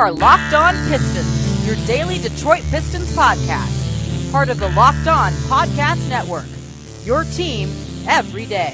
are 0.00 0.10
Locked 0.10 0.54
On 0.54 0.74
Pistons, 0.88 1.66
your 1.66 1.76
daily 1.86 2.16
Detroit 2.16 2.62
Pistons 2.70 3.14
podcast, 3.14 4.32
part 4.32 4.48
of 4.48 4.58
the 4.58 4.70
Locked 4.70 5.06
On 5.06 5.30
Podcast 5.30 6.08
Network. 6.08 6.46
Your 7.04 7.24
team 7.24 7.68
every 8.08 8.46
day. 8.46 8.70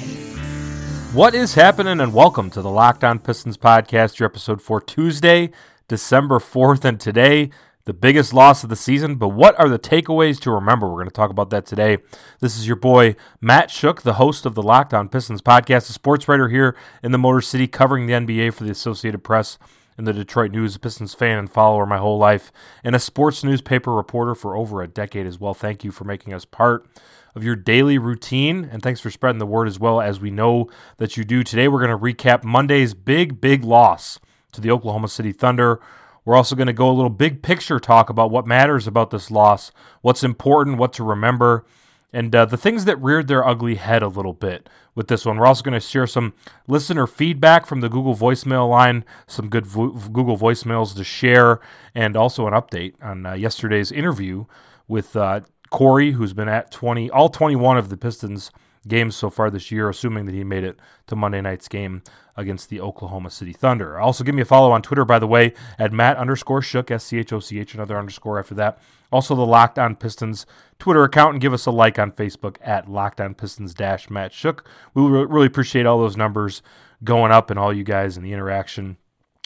What 1.11 1.35
is 1.35 1.55
happening, 1.55 1.99
and 1.99 2.13
welcome 2.13 2.49
to 2.51 2.61
the 2.61 2.69
Locked 2.69 3.03
On 3.03 3.19
Pistons 3.19 3.57
podcast, 3.57 4.19
your 4.19 4.29
episode 4.29 4.61
for 4.61 4.79
Tuesday, 4.79 5.51
December 5.89 6.39
4th. 6.39 6.85
And 6.85 6.97
today, 6.97 7.49
the 7.83 7.93
biggest 7.93 8.33
loss 8.33 8.63
of 8.63 8.69
the 8.69 8.77
season, 8.77 9.15
but 9.15 9.27
what 9.27 9.59
are 9.59 9.67
the 9.67 9.77
takeaways 9.77 10.39
to 10.39 10.51
remember? 10.51 10.87
We're 10.87 10.95
going 10.95 11.07
to 11.07 11.13
talk 11.13 11.29
about 11.29 11.49
that 11.49 11.65
today. 11.65 11.97
This 12.39 12.57
is 12.57 12.67
your 12.67 12.77
boy, 12.77 13.17
Matt 13.41 13.67
Schoch, 13.67 14.01
the 14.01 14.13
host 14.13 14.45
of 14.45 14.55
the 14.55 14.63
Locked 14.63 14.93
On 14.93 15.09
Pistons 15.09 15.41
podcast, 15.41 15.89
a 15.89 15.91
sports 15.91 16.29
writer 16.29 16.47
here 16.47 16.73
in 17.03 17.11
the 17.11 17.17
Motor 17.17 17.41
City, 17.41 17.67
covering 17.67 18.05
the 18.05 18.13
NBA 18.13 18.53
for 18.53 18.63
the 18.63 18.71
Associated 18.71 19.25
Press 19.25 19.57
and 19.97 20.05
the 20.05 20.13
Detroit 20.13 20.51
News, 20.51 20.75
a 20.75 20.79
Pistons 20.79 21.13
fan 21.13 21.39
and 21.39 21.49
follower 21.49 21.85
my 21.85 21.97
whole 21.97 22.17
life, 22.17 22.51
and 22.83 22.95
a 22.95 22.99
sports 22.99 23.43
newspaper 23.43 23.93
reporter 23.93 24.35
for 24.35 24.55
over 24.55 24.81
a 24.81 24.87
decade 24.87 25.25
as 25.25 25.39
well. 25.39 25.53
Thank 25.53 25.83
you 25.83 25.91
for 25.91 26.03
making 26.03 26.33
us 26.33 26.45
part 26.45 26.87
of 27.35 27.43
your 27.43 27.55
daily 27.55 27.97
routine, 27.97 28.67
and 28.71 28.81
thanks 28.81 28.99
for 28.99 29.11
spreading 29.11 29.39
the 29.39 29.45
word 29.45 29.67
as 29.67 29.79
well 29.79 29.99
as 29.99 30.19
we 30.19 30.31
know 30.31 30.69
that 30.97 31.17
you 31.17 31.23
do. 31.23 31.43
Today, 31.43 31.67
we're 31.67 31.85
going 31.85 31.91
to 31.91 31.97
recap 31.97 32.43
Monday's 32.43 32.93
big, 32.93 33.41
big 33.41 33.63
loss 33.63 34.19
to 34.51 34.61
the 34.61 34.71
Oklahoma 34.71 35.07
City 35.07 35.31
Thunder. 35.31 35.79
We're 36.25 36.35
also 36.35 36.55
going 36.55 36.67
to 36.67 36.73
go 36.73 36.89
a 36.89 36.93
little 36.93 37.09
big 37.09 37.41
picture 37.41 37.79
talk 37.79 38.09
about 38.09 38.31
what 38.31 38.45
matters 38.45 38.85
about 38.85 39.11
this 39.11 39.31
loss, 39.31 39.71
what's 40.01 40.23
important, 40.23 40.77
what 40.77 40.93
to 40.93 41.03
remember, 41.03 41.65
and 42.13 42.33
uh, 42.35 42.45
the 42.45 42.57
things 42.57 42.85
that 42.85 43.01
reared 43.01 43.27
their 43.27 43.45
ugly 43.45 43.75
head 43.75 44.01
a 44.01 44.07
little 44.07 44.33
bit 44.33 44.69
with 44.95 45.07
this 45.07 45.25
one. 45.25 45.37
We're 45.37 45.45
also 45.45 45.63
going 45.63 45.79
to 45.79 45.79
share 45.79 46.07
some 46.07 46.33
listener 46.67 47.05
feedback 47.05 47.65
from 47.65 47.81
the 47.81 47.89
Google 47.89 48.15
voicemail 48.15 48.69
line, 48.69 49.05
some 49.27 49.49
good 49.49 49.65
vo- 49.65 49.91
Google 49.91 50.37
voicemails 50.37 50.95
to 50.95 51.03
share, 51.03 51.59
and 51.93 52.15
also 52.15 52.47
an 52.47 52.53
update 52.53 52.93
on 53.01 53.25
uh, 53.25 53.33
yesterday's 53.33 53.91
interview 53.91 54.45
with 54.87 55.15
uh, 55.15 55.41
Corey, 55.69 56.13
who's 56.13 56.33
been 56.33 56.49
at 56.49 56.71
20, 56.71 57.09
all 57.11 57.29
21 57.29 57.77
of 57.77 57.89
the 57.89 57.97
Pistons 57.97 58.51
games 58.87 59.15
so 59.15 59.29
far 59.29 59.49
this 59.49 59.71
year, 59.71 59.89
assuming 59.89 60.25
that 60.25 60.35
he 60.35 60.43
made 60.43 60.63
it 60.63 60.77
to 61.07 61.15
Monday 61.15 61.41
night's 61.41 61.67
game 61.67 62.01
against 62.35 62.69
the 62.69 62.79
Oklahoma 62.79 63.29
City 63.29 63.53
Thunder. 63.53 63.99
Also, 63.99 64.23
give 64.23 64.35
me 64.35 64.41
a 64.41 64.45
follow 64.45 64.71
on 64.71 64.81
Twitter, 64.81 65.05
by 65.05 65.19
the 65.19 65.27
way, 65.27 65.53
at 65.79 65.91
Matt 65.91 66.17
underscore 66.17 66.61
Schoch, 66.61 66.91
S 66.91 67.05
C 67.05 67.19
H 67.19 67.33
O 67.33 67.39
C 67.39 67.59
H, 67.59 67.73
another 67.73 67.97
underscore 67.97 68.39
after 68.39 68.55
that. 68.55 68.79
Also, 69.11 69.35
the 69.35 69.45
Locked 69.45 69.79
On 69.79 69.95
Pistons 69.95 70.45
Twitter 70.79 71.03
account, 71.03 71.33
and 71.33 71.41
give 71.41 71.53
us 71.53 71.65
a 71.65 71.71
like 71.71 71.97
on 71.97 72.11
Facebook 72.11 72.57
at 72.61 72.89
Locked 72.89 73.21
On 73.21 73.33
Pistons 73.33 73.73
dash 73.73 74.09
Matt 74.09 74.31
Schoch. 74.31 74.59
We 74.93 75.03
really 75.03 75.47
appreciate 75.47 75.85
all 75.85 75.99
those 75.99 76.17
numbers 76.17 76.61
going 77.03 77.31
up 77.31 77.49
and 77.49 77.57
all 77.57 77.73
you 77.73 77.83
guys 77.83 78.17
and 78.17 78.25
the 78.25 78.33
interaction. 78.33 78.97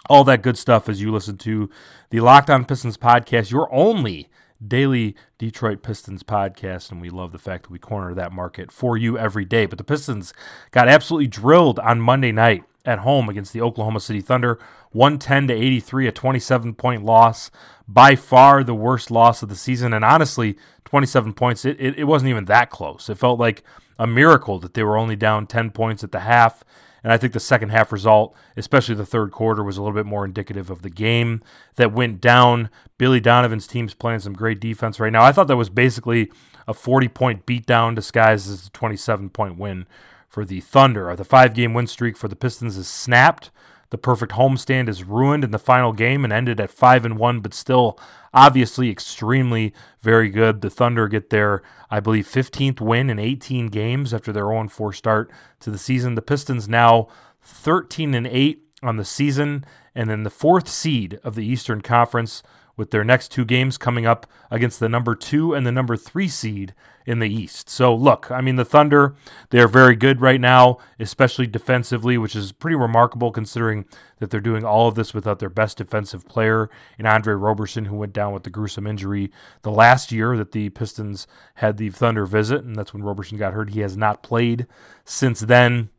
All 0.10 0.24
that 0.24 0.42
good 0.42 0.58
stuff 0.58 0.90
as 0.90 1.00
you 1.00 1.12
listen 1.12 1.38
to 1.40 1.70
the 2.10 2.22
Locked 2.22 2.50
On 2.50 2.66
Pistons 2.66 2.98
podcast, 2.98 3.52
your 3.52 3.72
only 3.74 4.30
daily 4.66 5.16
Detroit 5.38 5.82
Pistons 5.84 6.24
podcast, 6.24 6.92
and 6.92 7.02
we 7.02 7.10
love 7.10 7.32
the 7.32 7.40
fact 7.40 7.64
that 7.64 7.72
we 7.72 7.80
corner 7.80 8.14
that 8.14 8.32
market 8.32 8.72
for 8.72 8.98
you 8.98 9.18
every 9.18 9.46
day. 9.46 9.66
But 9.66 9.78
the 9.78 9.84
Pistons 9.84 10.34
got 10.72 10.88
absolutely 10.88 11.28
drilled 11.28 11.80
on 11.80 12.02
Monday 12.02 12.32
night 12.32 12.64
at 12.86 13.00
home 13.00 13.30
against 13.30 13.54
the 13.54 13.62
Oklahoma 13.62 14.00
City 14.00 14.22
Thunder, 14.22 14.60
110 14.92 15.48
to 15.48 15.54
83, 15.54 16.08
a 16.08 16.12
27 16.12 16.74
point 16.76 17.06
loss, 17.06 17.52
by 17.88 18.16
far 18.16 18.64
the 18.64 18.76
worst 18.76 19.12
loss 19.12 19.44
of 19.44 19.50
the 19.50 19.56
season. 19.56 19.94
And 19.94 20.04
honestly, 20.04 20.58
27 20.86 21.34
points, 21.34 21.66
it, 21.66 21.78
it, 21.80 22.00
it 22.00 22.04
wasn't 22.06 22.30
even 22.30 22.46
that 22.46 22.70
close. 22.70 23.10
It 23.10 23.18
felt 23.18 23.40
like 23.40 23.64
a 24.00 24.08
miracle 24.08 24.60
that 24.60 24.74
they 24.74 24.84
were 24.84 24.98
only 24.98 25.16
down 25.16 25.46
10 25.48 25.72
points 25.72 26.04
at 26.04 26.12
the 26.12 26.22
half 26.22 26.64
and 27.04 27.12
I 27.12 27.18
think 27.18 27.34
the 27.34 27.40
second 27.40 27.70
half 27.70 27.92
result, 27.92 28.36
especially 28.56 28.96
the 28.96 29.06
third 29.06 29.32
quarter, 29.32 29.64
was 29.64 29.78
a 29.78 29.82
little 29.82 29.96
bit 29.96 30.06
more 30.06 30.26
indicative 30.26 30.70
of 30.70 30.82
the 30.82 30.90
game 30.90 31.42
that 31.76 31.92
went 31.92 32.22
down. 32.22 32.70
Billy 32.98 33.20
Donovan's 33.20 33.68
team's 33.68 33.94
playing 33.94 34.20
some 34.20 34.34
great 34.34 34.60
defense 34.60 35.00
right 35.00 35.12
now. 35.12 35.24
I 35.24 35.32
thought 35.32 35.48
that 35.48 35.58
was 35.58 35.70
basically 35.70 36.32
a 36.68 36.74
40 36.74 37.08
point 37.08 37.46
beatdown 37.46 37.96
disguised 37.96 38.50
as 38.50 38.68
a 38.68 38.72
27 38.72 39.30
point 39.30 39.58
win 39.58 39.88
for 40.28 40.46
the 40.46 40.62
Thunder. 40.62 41.16
The 41.16 41.26
five 41.26 41.54
game 41.54 41.74
win 41.74 41.88
streak 41.88 42.16
for 42.16 42.28
the 42.28 42.36
Pistons 42.36 42.78
is 42.78 42.88
snapped. 42.88 43.52
The 43.92 43.98
perfect 43.98 44.32
homestand 44.32 44.88
is 44.88 45.04
ruined 45.04 45.44
in 45.44 45.52
the 45.52 45.60
final 45.60 45.92
game 45.94 46.24
and 46.24 46.34
ended 46.34 46.60
at 46.60 46.72
5 46.72 47.06
and 47.06 47.18
1, 47.18 47.42
but 47.42 47.54
still 47.54 48.00
obviously 48.34 48.90
extremely 48.90 49.74
very 50.00 50.30
good. 50.30 50.62
The 50.62 50.70
Thunder 50.70 51.08
get 51.08 51.30
their, 51.30 51.62
I 51.90 52.00
believe, 52.00 52.26
15th 52.26 52.80
win 52.80 53.10
in 53.10 53.20
18 53.20 53.68
games 53.68 54.14
after 54.14 54.32
their 54.32 54.48
0 54.48 54.70
4 54.70 54.94
start 54.94 55.32
to 55.60 55.70
the 55.70 55.78
season. 55.78 56.16
The 56.16 56.22
Pistons 56.22 56.70
now 56.70 57.10
13 57.44 58.14
and 58.14 58.28
8 58.28 58.62
on 58.82 58.96
the 58.96 59.06
season, 59.06 59.66
and 59.94 60.10
then 60.10 60.24
the 60.24 60.30
fourth 60.30 60.70
seed 60.70 61.20
of 61.24 61.36
the 61.36 61.46
Eastern 61.46 61.82
Conference 61.82 62.42
with 62.78 62.92
their 62.92 63.04
next 63.04 63.30
two 63.30 63.46
games 63.46 63.78
coming 63.78 64.06
up 64.06 64.26
against 64.50 64.80
the 64.80 64.90
number 64.90 65.16
two 65.16 65.54
and 65.54 65.66
the 65.66 65.72
number 65.72 65.96
three 65.96 66.28
seed 66.28 66.74
in 67.06 67.20
the 67.20 67.30
East. 67.30 67.70
So, 67.70 67.94
look, 67.96 68.30
I 68.32 68.42
mean, 68.42 68.56
the 68.56 68.66
Thunder, 68.66 69.16
they're 69.50 69.68
very 69.68 69.96
good 69.96 70.22
right 70.22 70.40
now, 70.40 70.78
especially 71.00 71.48
defensively, 71.48 72.18
which 72.18 72.36
is 72.36 72.52
pretty 72.52 72.76
remarkable 72.76 73.32
considering 73.32 73.86
that 74.20 74.30
they're 74.30 74.40
doing 74.40 74.64
all 74.64 74.88
of 74.88 74.96
this 74.96 75.14
without 75.14 75.40
their 75.40 75.50
best 75.50 75.78
defensive 75.78 76.28
player 76.28 76.70
in 77.00 77.06
Andre 77.06 77.34
Roberson, 77.34 77.86
who 77.86 77.96
went 77.96 78.14
down 78.14 78.34
with 78.34 78.44
the 78.44 78.50
gruesome 78.50 78.88
injury 78.88 79.32
the 79.64 79.72
last 79.72 80.12
year 80.12 80.38
that 80.38 80.52
the 80.52 80.70
Pistons 80.70 81.28
had 81.56 81.78
the 81.78 81.90
Thunder 81.90 82.26
visit, 82.26 82.64
and 82.64 82.76
that's 82.76 82.94
when 82.94 83.04
Roberson 83.04 83.38
got 83.38 83.54
hurt. 83.54 83.72
He 83.72 83.82
has 83.82 83.98
not 83.98 84.24
played 84.24 84.68
since 85.04 85.40
then 85.40 85.90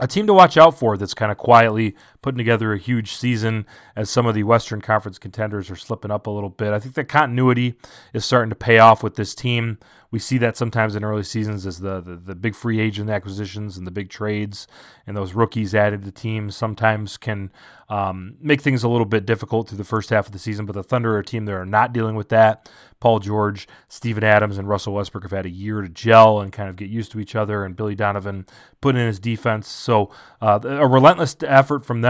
a 0.00 0.06
team 0.06 0.26
to 0.26 0.34
watch 0.34 0.56
out 0.56 0.78
for 0.78 0.96
that's 0.96 1.14
kind 1.14 1.30
of 1.30 1.38
quietly 1.38 1.94
putting 2.22 2.38
together 2.38 2.72
a 2.72 2.78
huge 2.78 3.12
season 3.12 3.66
as 3.96 4.10
some 4.10 4.26
of 4.26 4.34
the 4.34 4.42
Western 4.42 4.80
Conference 4.80 5.18
contenders 5.18 5.70
are 5.70 5.76
slipping 5.76 6.10
up 6.10 6.26
a 6.26 6.30
little 6.30 6.50
bit. 6.50 6.72
I 6.72 6.78
think 6.78 6.94
the 6.94 7.04
continuity 7.04 7.74
is 8.12 8.24
starting 8.24 8.50
to 8.50 8.56
pay 8.56 8.78
off 8.78 9.02
with 9.02 9.16
this 9.16 9.34
team. 9.34 9.78
We 10.10 10.18
see 10.18 10.38
that 10.38 10.56
sometimes 10.56 10.96
in 10.96 11.04
early 11.04 11.22
seasons 11.22 11.66
as 11.66 11.78
the, 11.78 12.00
the, 12.00 12.16
the 12.16 12.34
big 12.34 12.56
free 12.56 12.80
agent 12.80 13.10
acquisitions 13.10 13.78
and 13.78 13.86
the 13.86 13.92
big 13.92 14.10
trades 14.10 14.66
and 15.06 15.16
those 15.16 15.34
rookies 15.34 15.74
added 15.74 16.04
to 16.04 16.10
teams 16.10 16.56
sometimes 16.56 17.16
can 17.16 17.52
um, 17.88 18.36
make 18.40 18.60
things 18.60 18.82
a 18.82 18.88
little 18.88 19.06
bit 19.06 19.24
difficult 19.24 19.68
through 19.68 19.78
the 19.78 19.84
first 19.84 20.10
half 20.10 20.26
of 20.26 20.32
the 20.32 20.38
season. 20.38 20.66
But 20.66 20.74
the 20.74 20.82
Thunder 20.82 21.14
are 21.14 21.20
a 21.20 21.24
team 21.24 21.44
that 21.44 21.52
are 21.54 21.66
not 21.66 21.92
dealing 21.92 22.16
with 22.16 22.28
that. 22.30 22.68
Paul 22.98 23.18
George, 23.18 23.66
Steven 23.88 24.22
Adams, 24.22 24.58
and 24.58 24.68
Russell 24.68 24.94
Westbrook 24.94 25.24
have 25.24 25.32
had 25.32 25.46
a 25.46 25.50
year 25.50 25.80
to 25.80 25.88
gel 25.88 26.40
and 26.40 26.52
kind 26.52 26.68
of 26.68 26.76
get 26.76 26.90
used 26.90 27.12
to 27.12 27.20
each 27.20 27.34
other. 27.34 27.64
And 27.64 27.74
Billy 27.74 27.94
Donovan 27.94 28.46
put 28.80 28.94
in 28.94 29.06
his 29.06 29.18
defense. 29.18 29.68
So 29.68 30.12
uh, 30.40 30.60
a 30.62 30.86
relentless 30.86 31.36
effort 31.42 31.84
from 31.84 32.02
them, 32.02 32.09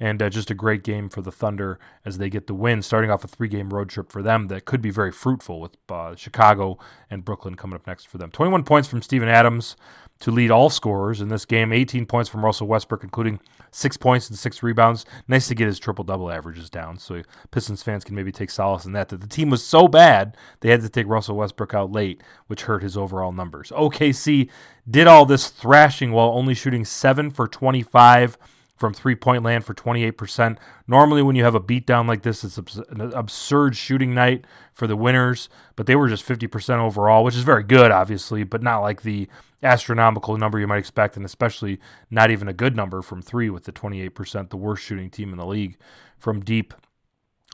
and 0.00 0.22
uh, 0.22 0.28
just 0.28 0.50
a 0.50 0.54
great 0.54 0.82
game 0.82 1.08
for 1.08 1.22
the 1.22 1.32
Thunder 1.32 1.78
as 2.04 2.18
they 2.18 2.28
get 2.28 2.46
the 2.46 2.54
win, 2.54 2.82
starting 2.82 3.10
off 3.10 3.24
a 3.24 3.28
three-game 3.28 3.70
road 3.70 3.88
trip 3.88 4.10
for 4.10 4.22
them 4.22 4.48
that 4.48 4.64
could 4.64 4.82
be 4.82 4.90
very 4.90 5.12
fruitful 5.12 5.60
with 5.60 5.76
uh, 5.88 6.14
Chicago 6.16 6.78
and 7.10 7.24
Brooklyn 7.24 7.54
coming 7.54 7.76
up 7.76 7.86
next 7.86 8.08
for 8.08 8.18
them. 8.18 8.30
21 8.30 8.64
points 8.64 8.88
from 8.88 9.02
Steven 9.02 9.28
Adams 9.28 9.76
to 10.22 10.30
lead 10.30 10.52
all 10.52 10.70
scorers 10.70 11.20
in 11.20 11.28
this 11.28 11.44
game. 11.44 11.72
18 11.72 12.06
points 12.06 12.30
from 12.30 12.44
Russell 12.44 12.68
Westbrook, 12.68 13.02
including 13.02 13.40
six 13.72 13.96
points 13.96 14.28
and 14.28 14.38
six 14.38 14.62
rebounds. 14.62 15.04
Nice 15.26 15.48
to 15.48 15.54
get 15.54 15.66
his 15.66 15.80
triple 15.80 16.04
double 16.04 16.30
averages 16.30 16.70
down, 16.70 16.96
so 16.96 17.22
Pistons 17.50 17.82
fans 17.82 18.04
can 18.04 18.14
maybe 18.14 18.30
take 18.30 18.50
solace 18.50 18.84
in 18.84 18.92
that. 18.92 19.08
That 19.08 19.20
the 19.20 19.26
team 19.26 19.50
was 19.50 19.64
so 19.64 19.88
bad 19.88 20.36
they 20.60 20.70
had 20.70 20.82
to 20.82 20.88
take 20.88 21.08
Russell 21.08 21.36
Westbrook 21.36 21.74
out 21.74 21.90
late, 21.90 22.22
which 22.46 22.62
hurt 22.62 22.84
his 22.84 22.96
overall 22.96 23.32
numbers. 23.32 23.72
OKC 23.72 24.48
did 24.88 25.08
all 25.08 25.26
this 25.26 25.48
thrashing 25.48 26.12
while 26.12 26.28
only 26.28 26.54
shooting 26.54 26.84
seven 26.84 27.30
for 27.30 27.48
25 27.48 28.38
from 28.82 28.92
three 28.92 29.14
point 29.14 29.44
land 29.44 29.64
for 29.64 29.74
28%. 29.74 30.58
Normally, 30.88 31.22
when 31.22 31.36
you 31.36 31.44
have 31.44 31.54
a 31.54 31.60
beatdown 31.60 32.08
like 32.08 32.22
this, 32.22 32.42
it's 32.42 32.58
an 32.58 33.12
absurd 33.14 33.76
shooting 33.76 34.12
night 34.12 34.44
for 34.74 34.88
the 34.88 34.96
winners, 34.96 35.48
but 35.76 35.86
they 35.86 35.94
were 35.94 36.08
just 36.08 36.26
50% 36.26 36.78
overall, 36.80 37.22
which 37.22 37.36
is 37.36 37.44
very 37.44 37.62
good, 37.62 37.92
obviously, 37.92 38.42
but 38.42 38.60
not 38.60 38.80
like 38.80 39.02
the 39.02 39.28
astronomical 39.62 40.36
number 40.36 40.58
you 40.58 40.66
might 40.66 40.78
expect, 40.78 41.16
and 41.16 41.24
especially 41.24 41.78
not 42.10 42.32
even 42.32 42.48
a 42.48 42.52
good 42.52 42.74
number 42.74 43.02
from 43.02 43.22
three 43.22 43.48
with 43.48 43.62
the 43.62 43.72
28%, 43.72 44.50
the 44.50 44.56
worst 44.56 44.82
shooting 44.82 45.10
team 45.10 45.30
in 45.30 45.38
the 45.38 45.46
league 45.46 45.78
from 46.18 46.40
deep. 46.40 46.74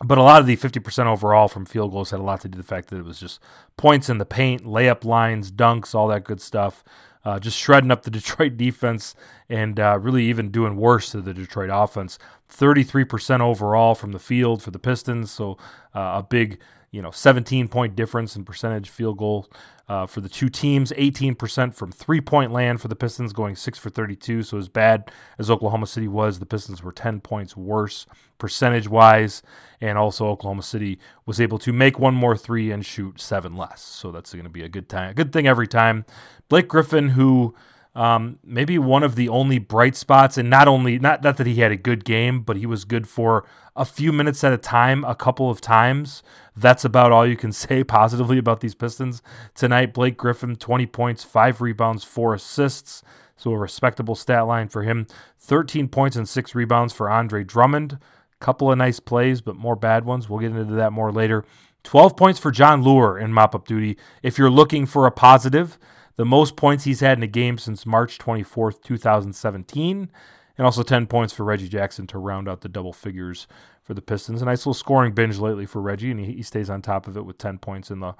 But 0.03 0.17
a 0.17 0.23
lot 0.23 0.41
of 0.41 0.47
the 0.47 0.57
50% 0.57 1.05
overall 1.05 1.49
from 1.49 1.67
field 1.67 1.93
goals 1.93 2.11
had 2.11 2.21
a 2.21 2.23
lot 2.23 2.41
to 2.41 2.49
do 2.49 2.57
with 2.57 2.67
the 2.67 2.75
fact 2.75 2.89
that 2.89 2.97
it 2.97 3.05
was 3.05 3.21
just 3.21 3.39
points 3.77 4.09
in 4.09 4.17
the 4.17 4.25
paint, 4.25 4.65
layup 4.65 5.05
lines, 5.05 5.53
dunks, 5.53 5.95
all 5.95 6.09
that 6.09 6.25
good 6.25 6.41
stuff 6.41 6.83
uh, 7.25 7.39
just 7.39 7.59
shredding 7.59 7.91
up 7.91 8.03
the 8.03 8.11
Detroit 8.19 8.57
defense 8.57 9.15
and 9.49 9.79
uh, 9.79 9.99
really 10.01 10.25
even 10.25 10.51
doing 10.51 10.77
worse 10.77 11.11
to 11.11 11.21
the 11.21 11.35
Detroit 11.35 11.71
offense. 11.73 12.19
33% 12.51 13.41
overall 13.41 13.95
from 13.95 14.13
the 14.13 14.19
field 14.19 14.63
for 14.63 14.71
the 14.71 14.79
Pistons, 14.79 15.31
so 15.31 15.59
uh, 15.95 16.21
a 16.21 16.27
big 16.29 16.59
you 16.91 17.03
know 17.03 17.11
17 17.11 17.69
point 17.69 17.97
difference 17.97 18.37
in 18.37 18.45
percentage 18.45 18.89
field 18.89 19.19
goal 19.19 19.51
uh, 19.89 20.07
for 20.07 20.21
the 20.21 20.29
two 20.29 20.49
teams 20.49 20.93
18% 20.93 21.75
from 21.75 21.93
three 21.93 22.21
point 22.21 22.53
land 22.53 22.81
for 22.81 22.89
the 22.89 22.97
pistons 22.97 23.33
going 23.33 23.57
6 23.57 23.79
for 23.79 23.91
32 23.91 24.43
so 24.43 24.59
as 24.59 24.69
bad 24.69 25.11
as 25.39 25.51
oklahoma 25.51 25.87
city 25.87 26.09
was 26.09 26.39
the 26.39 26.47
pistons 26.47 26.83
were 26.83 26.93
10 26.93 27.21
points 27.21 27.57
worse 27.57 28.07
percentage 28.39 28.89
wise 28.89 29.43
and 29.81 29.99
also 29.99 30.27
oklahoma 30.29 30.63
city 30.63 30.99
was 31.27 31.41
able 31.41 31.59
to 31.59 31.73
make 31.73 31.99
one 31.99 32.15
more 32.15 32.37
three 32.37 32.71
and 32.71 32.87
shoot 32.87 33.21
seven 33.21 33.57
less. 33.57 33.83
So 33.83 34.11
that's 34.11 34.33
going 34.33 34.45
to 34.45 34.51
be 34.51 34.63
a 34.63 34.69
good 34.69 34.89
time 34.89 35.11
a 35.11 35.15
good 35.15 35.33
thing 35.33 35.47
every 35.47 35.69
time. 35.69 36.05
Blake 36.49 36.69
griffin 36.69 37.11
who 37.11 37.55
Um, 37.99 38.39
maybe 38.45 38.79
one 38.79 39.03
of 39.03 39.17
the 39.17 39.29
only 39.29 39.59
bright 39.59 39.97
spots, 39.97 40.39
and 40.39 40.49
not 40.49 40.69
only 40.69 41.01
not, 41.01 41.25
not 41.25 41.37
that 41.37 41.49
he 41.49 41.57
had 41.57 41.73
a 41.73 41.77
good 41.77 42.05
game, 42.05 42.43
but 42.43 42.57
he 42.57 42.65
was 42.65 42.85
good 42.85 43.09
for 43.09 43.45
a 43.75 43.85
few 43.85 44.13
minutes 44.13 44.45
at 44.45 44.53
a 44.53 44.57
time, 44.57 45.03
a 45.03 45.17
couple 45.17 45.51
of 45.51 45.61
times. 45.61 46.23
That's 46.55 46.85
about 46.85 47.11
all 47.11 47.27
you 47.27 47.37
can 47.37 47.51
say 47.65 47.83
positively 47.83 48.39
about 48.39 48.61
these 48.61 48.77
Pistons 48.77 49.21
tonight. 49.53 49.93
Blake 49.93 50.17
Griffin, 50.17 50.55
20 50.55 50.87
points, 50.87 51.25
five 51.25 51.61
rebounds, 51.61 52.05
four 52.05 52.35
assists. 52.35 53.03
So 53.37 53.51
a 53.51 53.59
respectable 53.59 54.15
stat 54.15 54.47
line 54.47 54.69
for 54.69 54.85
him. 54.85 55.09
13 55.41 55.89
points 55.89 56.15
and 56.15 56.29
six 56.29 56.55
rebounds 56.55 56.93
for 56.93 57.11
Andre 57.11 57.43
Drummond. 57.43 57.99
Couple 58.39 58.71
of 58.71 58.79
nice 58.79 59.01
plays, 59.01 59.41
but 59.41 59.57
more 59.57 59.75
bad 59.75 60.05
ones. 60.05 60.29
We'll 60.29 60.39
get 60.39 60.53
into 60.53 60.75
that 60.75 60.93
more 60.93 61.11
later. 61.11 61.45
12 61.83 62.17
points 62.17 62.39
for 62.39 62.53
Jon 62.53 62.85
Leuer 62.85 63.21
in 63.21 63.33
mop 63.33 63.57
up 63.57 63.67
duty. 63.67 63.97
If 64.23 64.39
you're 64.39 64.51
looking 64.51 64.87
for 64.87 65.05
a 65.05 65.11
positive, 65.11 65.79
the 66.19 66.25
most 66.25 66.57
points 66.57 66.83
he's 66.83 66.99
had 66.99 67.17
in 67.17 67.23
a 67.23 67.29
game 67.29 67.59
since 67.59 67.87
March 67.87 68.19
24th, 68.19 68.83
2017. 68.83 70.11
And 70.59 70.65
also 70.65 70.83
10 70.83 71.07
points 71.07 71.33
for 71.33 71.45
Reggie 71.45 71.69
Jackson 71.69 72.09
to 72.09 72.19
round 72.19 72.49
out 72.49 72.63
the 72.63 72.69
double 72.69 72.93
figures 72.93 73.47
for 73.85 73.95
the 73.95 74.03
Pistons. 74.03 74.43
A 74.43 74.45
nice 74.45 74.63
little 74.63 74.75
scoring 74.75 75.13
binge 75.13 75.39
lately 75.39 75.65
for 75.65 75.81
Reggie, 75.81 76.11
and 76.11 76.19
he, 76.19 76.33
he 76.33 76.43
stays 76.43 76.69
on 76.69 76.83
top 76.83 77.07
of 77.07 77.17
it 77.17 77.25
with 77.25 77.39
10 77.39 77.59
points 77.59 77.91
in 77.91 78.01
the 78.01 78.15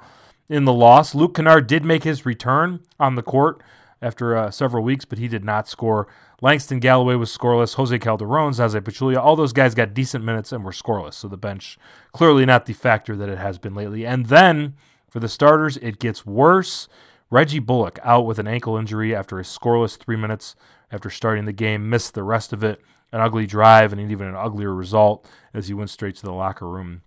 in 0.49 0.65
the 0.65 0.73
loss. 0.73 1.17
Luke 1.17 1.35
Kennard 1.35 1.67
did 1.67 1.85
make 1.85 2.05
his 2.05 2.25
return 2.25 2.81
on 2.99 3.17
the 3.17 3.23
court 3.23 3.61
after 4.01 4.37
uh, 4.37 4.51
several 4.53 4.85
weeks, 4.85 5.05
but 5.05 5.19
he 5.19 5.27
did 5.27 5.45
not 5.45 5.69
score. 5.69 6.07
Langston 6.41 6.79
Galloway 6.79 7.17
was 7.17 7.37
scoreless. 7.37 7.75
Jose 7.75 7.99
Calderon, 7.99 8.53
Zaza 8.53 8.81
Pachulia, 8.81 9.19
all 9.19 9.35
those 9.35 9.53
guys 9.53 9.75
got 9.75 9.93
decent 9.93 10.25
minutes 10.25 10.53
and 10.53 10.65
were 10.65 10.71
scoreless. 10.71 11.15
So 11.15 11.27
the 11.27 11.37
bench 11.37 11.77
clearly 12.13 12.47
not 12.47 12.67
the 12.67 12.73
factor 12.73 13.17
that 13.17 13.29
it 13.29 13.39
has 13.39 13.59
been 13.59 13.75
lately. 13.75 14.07
And 14.07 14.27
then 14.27 14.75
for 15.11 15.19
the 15.19 15.29
starters, 15.29 15.77
it 15.79 15.99
gets 15.99 16.25
worse. 16.25 16.89
Reggie 17.31 17.59
Bullock 17.59 17.99
out 18.03 18.27
with 18.27 18.39
an 18.39 18.49
ankle 18.49 18.77
injury 18.77 19.15
after 19.15 19.39
a 19.39 19.43
scoreless 19.43 19.99
three 19.99 20.17
minutes 20.17 20.57
after 20.91 21.11
starting 21.11 21.45
the 21.45 21.53
game, 21.53 21.91
missed 21.91 22.15
the 22.15 22.23
rest 22.23 22.53
of 22.53 22.65
it. 22.65 22.81
An 23.11 23.21
ugly 23.21 23.47
drive 23.47 23.93
and 23.93 24.11
even 24.11 24.27
an 24.27 24.35
uglier 24.35 24.75
result 24.75 25.27
as 25.55 25.69
he 25.69 25.75
went 25.75 25.89
straight 25.89 26.17
to 26.17 26.23
the 26.23 26.33
locker 26.33 26.69
room 26.69 27.03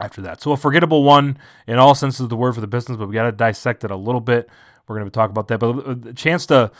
after 0.00 0.20
that. 0.22 0.40
So 0.40 0.52
a 0.52 0.56
forgettable 0.56 1.02
one 1.02 1.38
in 1.66 1.78
all 1.78 1.94
senses 1.96 2.20
of 2.20 2.28
the 2.28 2.36
word 2.36 2.54
for 2.54 2.60
the 2.60 2.68
Pistons, 2.68 2.98
but 2.98 3.08
we 3.08 3.14
got 3.14 3.24
to 3.24 3.32
dissect 3.32 3.82
it 3.82 3.90
a 3.90 3.96
little 3.96 4.20
bit. 4.20 4.48
We're 4.86 4.96
going 4.96 5.08
to 5.08 5.12
talk 5.12 5.30
about 5.30 5.48
that, 5.48 5.58
but 5.58 6.08
a 6.08 6.14
chance 6.14 6.46
to 6.46 6.70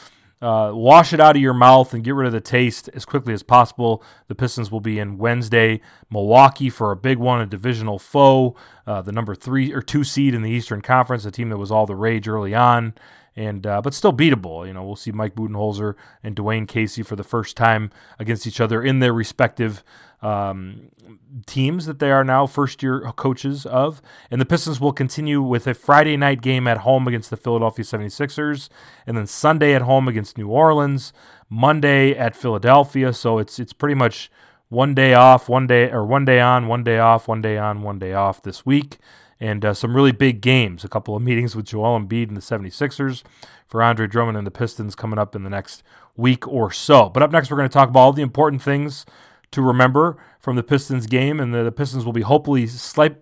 uh, 0.42 0.72
wash 0.74 1.12
it 1.12 1.20
out 1.20 1.36
of 1.36 1.42
your 1.42 1.54
mouth 1.54 1.92
and 1.92 2.02
get 2.02 2.14
rid 2.14 2.26
of 2.26 2.32
the 2.32 2.40
taste 2.40 2.88
as 2.94 3.04
quickly 3.04 3.34
as 3.34 3.42
possible. 3.42 4.02
The 4.28 4.34
Pistons 4.34 4.70
will 4.70 4.80
be 4.80 4.98
in 4.98 5.18
Wednesday, 5.18 5.80
Milwaukee 6.10 6.70
for 6.70 6.90
a 6.90 6.96
big 6.96 7.18
one, 7.18 7.40
a 7.40 7.46
divisional 7.46 7.98
foe, 7.98 8.56
uh, 8.86 9.02
the 9.02 9.12
number 9.12 9.34
three 9.34 9.72
or 9.72 9.82
two 9.82 10.02
seed 10.02 10.34
in 10.34 10.42
the 10.42 10.50
Eastern 10.50 10.80
Conference, 10.80 11.24
a 11.24 11.30
team 11.30 11.50
that 11.50 11.58
was 11.58 11.70
all 11.70 11.86
the 11.86 11.94
rage 11.94 12.26
early 12.26 12.54
on, 12.54 12.94
and 13.36 13.66
uh, 13.66 13.82
but 13.82 13.92
still 13.92 14.12
beatable. 14.12 14.66
You 14.66 14.72
know, 14.72 14.82
we'll 14.82 14.96
see 14.96 15.12
Mike 15.12 15.34
Budenholzer 15.34 15.94
and 16.22 16.34
Dwane 16.34 16.66
Casey 16.66 17.02
for 17.02 17.16
the 17.16 17.24
first 17.24 17.56
time 17.56 17.90
against 18.18 18.46
each 18.46 18.60
other 18.60 18.82
in 18.82 19.00
their 19.00 19.12
respective 19.12 19.84
um, 20.22 20.90
teams 21.46 21.86
that 21.86 21.98
they 21.98 22.10
are 22.10 22.24
now 22.24 22.46
first 22.46 22.82
year 22.82 23.00
coaches 23.16 23.66
of. 23.66 24.02
And 24.30 24.40
the 24.40 24.46
Pistons 24.46 24.80
will 24.80 24.92
continue 24.92 25.42
with 25.42 25.66
a 25.66 25.74
Friday 25.74 26.16
night 26.16 26.42
game 26.42 26.66
at 26.66 26.78
home 26.78 27.08
against 27.08 27.30
the 27.30 27.36
Philadelphia 27.36 27.84
76ers, 27.84 28.68
and 29.06 29.16
then 29.16 29.26
Sunday 29.26 29.74
at 29.74 29.82
home 29.82 30.08
against 30.08 30.38
New 30.38 30.48
Orleans, 30.48 31.12
Monday 31.48 32.12
at 32.12 32.36
Philadelphia. 32.36 33.12
So 33.12 33.38
it's 33.38 33.58
it's 33.58 33.72
pretty 33.72 33.94
much 33.94 34.30
one 34.68 34.94
day 34.94 35.14
off, 35.14 35.48
one 35.48 35.66
day 35.66 35.90
or 35.90 36.04
one 36.04 36.24
day 36.24 36.40
on, 36.40 36.68
one 36.68 36.84
day 36.84 36.98
off, 36.98 37.28
one 37.28 37.42
day 37.42 37.58
on, 37.58 37.82
one 37.82 37.98
day 37.98 38.12
off 38.12 38.42
this 38.42 38.64
week. 38.64 38.98
And 39.42 39.64
uh, 39.64 39.72
some 39.72 39.96
really 39.96 40.12
big 40.12 40.42
games, 40.42 40.84
a 40.84 40.88
couple 40.88 41.16
of 41.16 41.22
meetings 41.22 41.56
with 41.56 41.64
Joel 41.64 41.98
Embiid 41.98 42.28
and 42.28 42.36
the 42.36 42.42
76ers 42.42 43.22
for 43.66 43.82
Andre 43.82 44.06
Drummond 44.06 44.36
and 44.36 44.46
the 44.46 44.50
Pistons 44.50 44.94
coming 44.94 45.18
up 45.18 45.34
in 45.34 45.44
the 45.44 45.50
next 45.50 45.82
week 46.14 46.46
or 46.46 46.70
so. 46.70 47.08
But 47.08 47.22
up 47.22 47.30
next, 47.30 47.50
we're 47.50 47.56
going 47.56 47.68
to 47.68 47.72
talk 47.72 47.88
about 47.88 48.00
all 48.00 48.12
the 48.12 48.20
important 48.20 48.60
things 48.60 49.06
to 49.52 49.62
remember 49.62 50.16
from 50.38 50.56
the 50.56 50.62
Pistons 50.62 51.06
game, 51.06 51.40
and 51.40 51.52
the, 51.54 51.62
the 51.62 51.72
Pistons 51.72 52.04
will 52.04 52.12
be 52.12 52.22
hopefully 52.22 52.68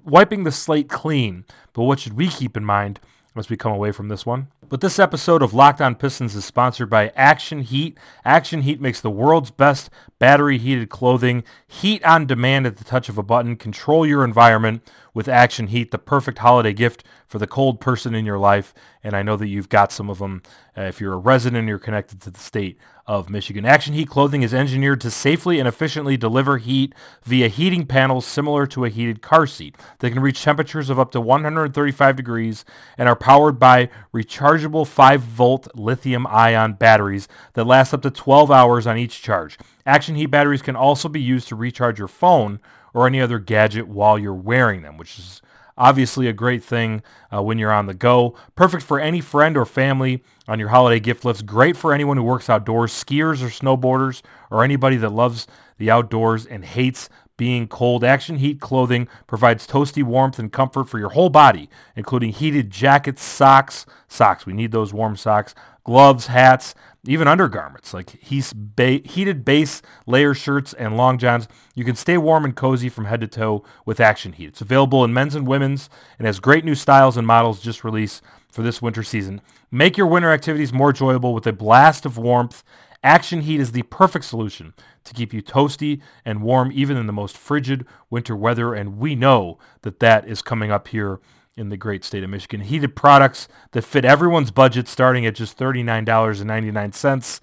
wiping 0.05 0.45
the 0.45 0.53
slate 0.53 0.89
clean. 0.89 1.45
But 1.73 1.85
what 1.85 2.01
should 2.01 2.15
we 2.15 2.29
keep 2.29 2.57
in 2.57 2.65
mind 2.65 3.01
as 3.37 3.49
we 3.49 3.57
come 3.57 3.73
away 3.73 3.93
from 3.93 4.09
this 4.09 4.27
one? 4.27 4.49
But 4.69 4.83
this 4.83 4.99
episode 4.99 5.43
of 5.43 5.55
Locked 5.55 5.81
On 5.81 5.95
Pistons 5.95 6.35
is 6.35 6.45
sponsored 6.45 6.91
by 6.91 7.09
Action 7.17 7.63
Heat. 7.63 7.97
Action 8.25 8.63
Heat 8.63 8.81
makes 8.81 9.01
the 9.01 9.11
world's 9.11 9.51
best 9.51 9.89
battery 10.19 10.59
heated 10.59 10.91
clothing. 10.91 11.43
Heat 11.67 12.05
on 12.05 12.27
demand 12.27 12.67
at 12.67 12.77
the 12.77 12.85
touch 12.85 13.09
of 13.09 13.17
a 13.17 13.23
button. 13.23 13.57
Control 13.57 14.07
your 14.07 14.25
environment 14.25 14.83
with 15.19 15.27
Action 15.27 15.67
Heat, 15.67 15.91
the 15.91 15.99
perfect 15.99 16.39
holiday 16.39 16.73
gift 16.73 17.03
for 17.27 17.41
the 17.41 17.47
cold 17.49 17.81
person 17.81 18.15
in 18.15 18.25
your 18.25 18.39
life. 18.39 18.73
And 19.03 19.17
I 19.17 19.25
know 19.25 19.37
that 19.37 19.49
you've 19.49 19.69
got 19.69 19.91
some 19.91 20.09
of 20.09 20.21
them 20.21 20.43
uh, 20.77 20.83
if 20.83 21.01
you're 21.01 21.15
a 21.15 21.17
resident 21.17 21.59
and 21.59 21.69
you're 21.69 21.81
connected 21.81 22.21
to 22.21 22.31
the 22.31 22.39
state 22.39 22.79
of 23.05 23.29
Michigan. 23.29 23.65
Action 23.65 23.95
Heat 23.95 24.09
clothing 24.09 24.43
is 24.43 24.55
engineered 24.55 25.01
to 25.01 25.11
safely 25.11 25.59
and 25.59 25.67
efficiently 25.67 26.17
deliver 26.17 26.59
heat 26.59 26.95
via 27.25 27.49
heating 27.49 27.85
panels 27.85 28.27
similar 28.27 28.65
to 28.69 28.85
a 28.85 28.91
heated 28.91 29.21
car 29.21 29.45
seat. 29.45 29.75
They 29.99 30.09
can 30.09 30.21
reach 30.21 30.41
temperatures 30.41 30.89
of 30.89 31.01
up 31.01 31.11
to 31.11 31.21
135 31.21 32.15
degrees 32.15 32.65
and 32.97 33.09
are 33.09 33.17
powered 33.17 33.59
by 33.59 33.91
rechargeable 34.15 34.87
5 34.87 35.21
volt 35.21 35.67
lithium 35.75 36.29
ion 36.29 36.75
batteries 36.75 37.27
that 37.55 37.65
last 37.65 37.93
up 37.93 38.03
to 38.03 38.11
12 38.13 38.53
hours 38.53 38.87
on 38.87 38.97
each 38.97 39.21
charge. 39.21 39.59
Action 39.85 40.15
Heat 40.15 40.27
batteries 40.27 40.63
can 40.63 40.77
also 40.77 41.09
be 41.09 41.21
used 41.21 41.49
to 41.49 41.57
recharge 41.57 41.99
your 41.99 42.07
phone 42.07 42.61
or 42.95 43.07
any 43.07 43.21
other 43.21 43.39
gadget 43.39 43.89
while 43.89 44.19
you're 44.19 44.35
wearing 44.35 44.83
them, 44.83 44.97
which 44.97 45.19
is 45.19 45.43
Obviously, 45.79 46.27
a 46.27 46.33
great 46.33 46.65
thing 46.65 47.03
uh, 47.33 47.41
when 47.41 47.57
you're 47.57 47.73
on 47.73 47.87
the 47.87 47.95
go. 47.95 48.35
Perfect 48.57 48.83
for 48.83 48.99
any 48.99 49.21
friend 49.21 49.57
or 49.57 49.65
family 49.65 50.25
on 50.49 50.59
your 50.59 50.71
holiday 50.71 50.99
gift 50.99 51.25
list. 51.25 51.47
Great 51.47 51.77
for 51.77 51.95
anyone 51.95 52.17
who 52.17 52.25
works 52.25 52.51
outdoors, 52.51 52.93
skiers 52.93 53.41
or 53.41 53.47
snowboarders, 53.47 54.23
or 54.51 54.65
anybody 54.65 54.97
that 54.97 55.11
loves 55.11 55.47
the 55.79 55.89
outdoors 55.89 56.45
and 56.45 56.65
hates 56.65 57.09
being 57.37 57.69
cold. 57.69 58.03
Action 58.03 58.39
Heat 58.39 58.61
clothing 58.61 59.07
provides 59.29 59.69
toasty 59.69 60.03
warmth 60.03 60.41
and 60.41 60.53
comfort 60.53 60.89
for 60.89 60.99
your 60.99 61.11
whole 61.11 61.31
body, 61.31 61.71
including 61.95 62.33
heated 62.33 62.71
jackets, 62.71 63.23
socks, 63.23 63.87
socks. 64.09 64.45
We 64.45 64.55
need 64.55 64.73
those 64.73 64.93
warm 64.93 65.17
socks, 65.17 65.55
gloves, 65.85 66.27
hats, 66.27 66.75
even 67.07 67.29
undergarments 67.29 67.95
like 67.95 68.11
he's 68.21 68.53
ba- 68.53 69.01
heated 69.05 69.45
base 69.45 69.83
layer 70.07 70.35
shirts 70.35 70.73
and 70.75 70.97
long 70.97 71.19
johns. 71.19 71.49
You 71.75 71.85
can 71.85 71.97
stay 71.97 72.19
warm 72.19 72.45
and 72.45 72.57
cozy 72.57 72.89
from 72.89 73.05
head 73.05 73.21
to 73.21 73.27
toe 73.27 73.65
with 73.87 74.01
Action 74.01 74.33
Heat. 74.33 74.49
It's 74.49 74.61
available 74.61 75.05
in 75.05 75.13
men's 75.13 75.35
and 75.35 75.47
women's 75.47 75.89
and 76.19 76.27
has 76.27 76.41
great 76.41 76.65
new 76.65 76.75
styles 76.75 77.17
and 77.17 77.27
models 77.27 77.61
just 77.61 77.85
released 77.85 78.23
for 78.51 78.63
this 78.63 78.83
winter 78.83 79.03
season. 79.03 79.41
Make 79.71 79.97
your 79.97 80.07
winter 80.07 80.33
activities 80.33 80.73
more 80.73 80.91
enjoyable 80.91 81.35
with 81.35 81.47
a 81.47 81.53
blast 81.53 82.05
of 82.05 82.19
warmth. 82.19 82.65
Action 83.05 83.43
Heat 83.43 83.61
is 83.61 83.73
the 83.73 83.83
perfect 83.83 84.25
solution 84.25 84.75
to 85.05 85.15
keep 85.15 85.33
you 85.33 85.41
toasty 85.41 86.01
and 86.25 86.43
warm 86.43 86.73
even 86.75 86.97
in 86.97 87.07
the 87.07 87.13
most 87.13 87.37
frigid 87.37 87.87
winter 88.11 88.35
weather 88.35 88.75
and 88.75 88.99
we 88.99 89.15
know 89.15 89.59
that 89.83 90.01
that 90.01 90.27
is 90.29 90.43
coming 90.43 90.73
up 90.73 90.89
here 90.89 91.21
in 91.59 91.69
the 91.69 91.77
great 91.77 92.05
state 92.05 92.23
of 92.23 92.31
Michigan. 92.31 92.61
Heated 92.61 92.95
products 92.95 93.49
that 93.73 93.83
fit 93.83 94.05
everyone's 94.05 94.51
budget 94.51 94.89
starting 94.89 95.27
at 95.27 95.35
just 95.35 95.59
$39.99. 95.59 97.41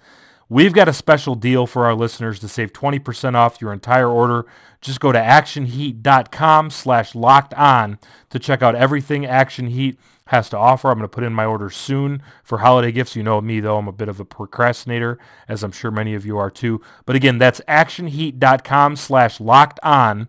We've 0.48 0.72
got 0.72 0.88
a 0.88 0.92
special 0.92 1.34
deal 1.34 1.66
for 1.66 1.86
our 1.86 1.94
listeners 1.94 2.38
to 2.40 2.48
save 2.48 2.72
20% 2.72 3.34
off 3.34 3.60
your 3.60 3.72
entire 3.72 4.08
order. 4.08 4.46
Just 4.80 5.00
go 5.00 5.10
to 5.12 5.18
actionheat.com 5.18 6.70
slash 6.70 7.14
locked 7.14 7.52
on 7.54 7.98
to 8.30 8.38
check 8.38 8.62
out 8.62 8.74
everything 8.76 9.26
Action 9.26 9.68
Heat 9.68 9.98
has 10.26 10.48
to 10.50 10.56
offer. 10.56 10.88
I'm 10.88 10.98
going 10.98 11.08
to 11.08 11.14
put 11.14 11.24
in 11.24 11.32
my 11.32 11.44
order 11.44 11.70
soon 11.70 12.22
for 12.42 12.58
holiday 12.58 12.92
gifts. 12.92 13.16
You 13.16 13.22
know 13.22 13.40
me, 13.40 13.60
though. 13.60 13.78
I'm 13.78 13.88
a 13.88 13.92
bit 13.92 14.08
of 14.08 14.20
a 14.20 14.24
procrastinator, 14.24 15.18
as 15.48 15.62
I'm 15.62 15.72
sure 15.72 15.90
many 15.90 16.14
of 16.14 16.24
you 16.24 16.38
are 16.38 16.50
too. 16.50 16.80
But 17.04 17.16
again, 17.16 17.38
that's 17.38 17.60
actionheat.com 17.68 18.96
slash 18.96 19.40
locked 19.40 19.80
on 19.82 20.28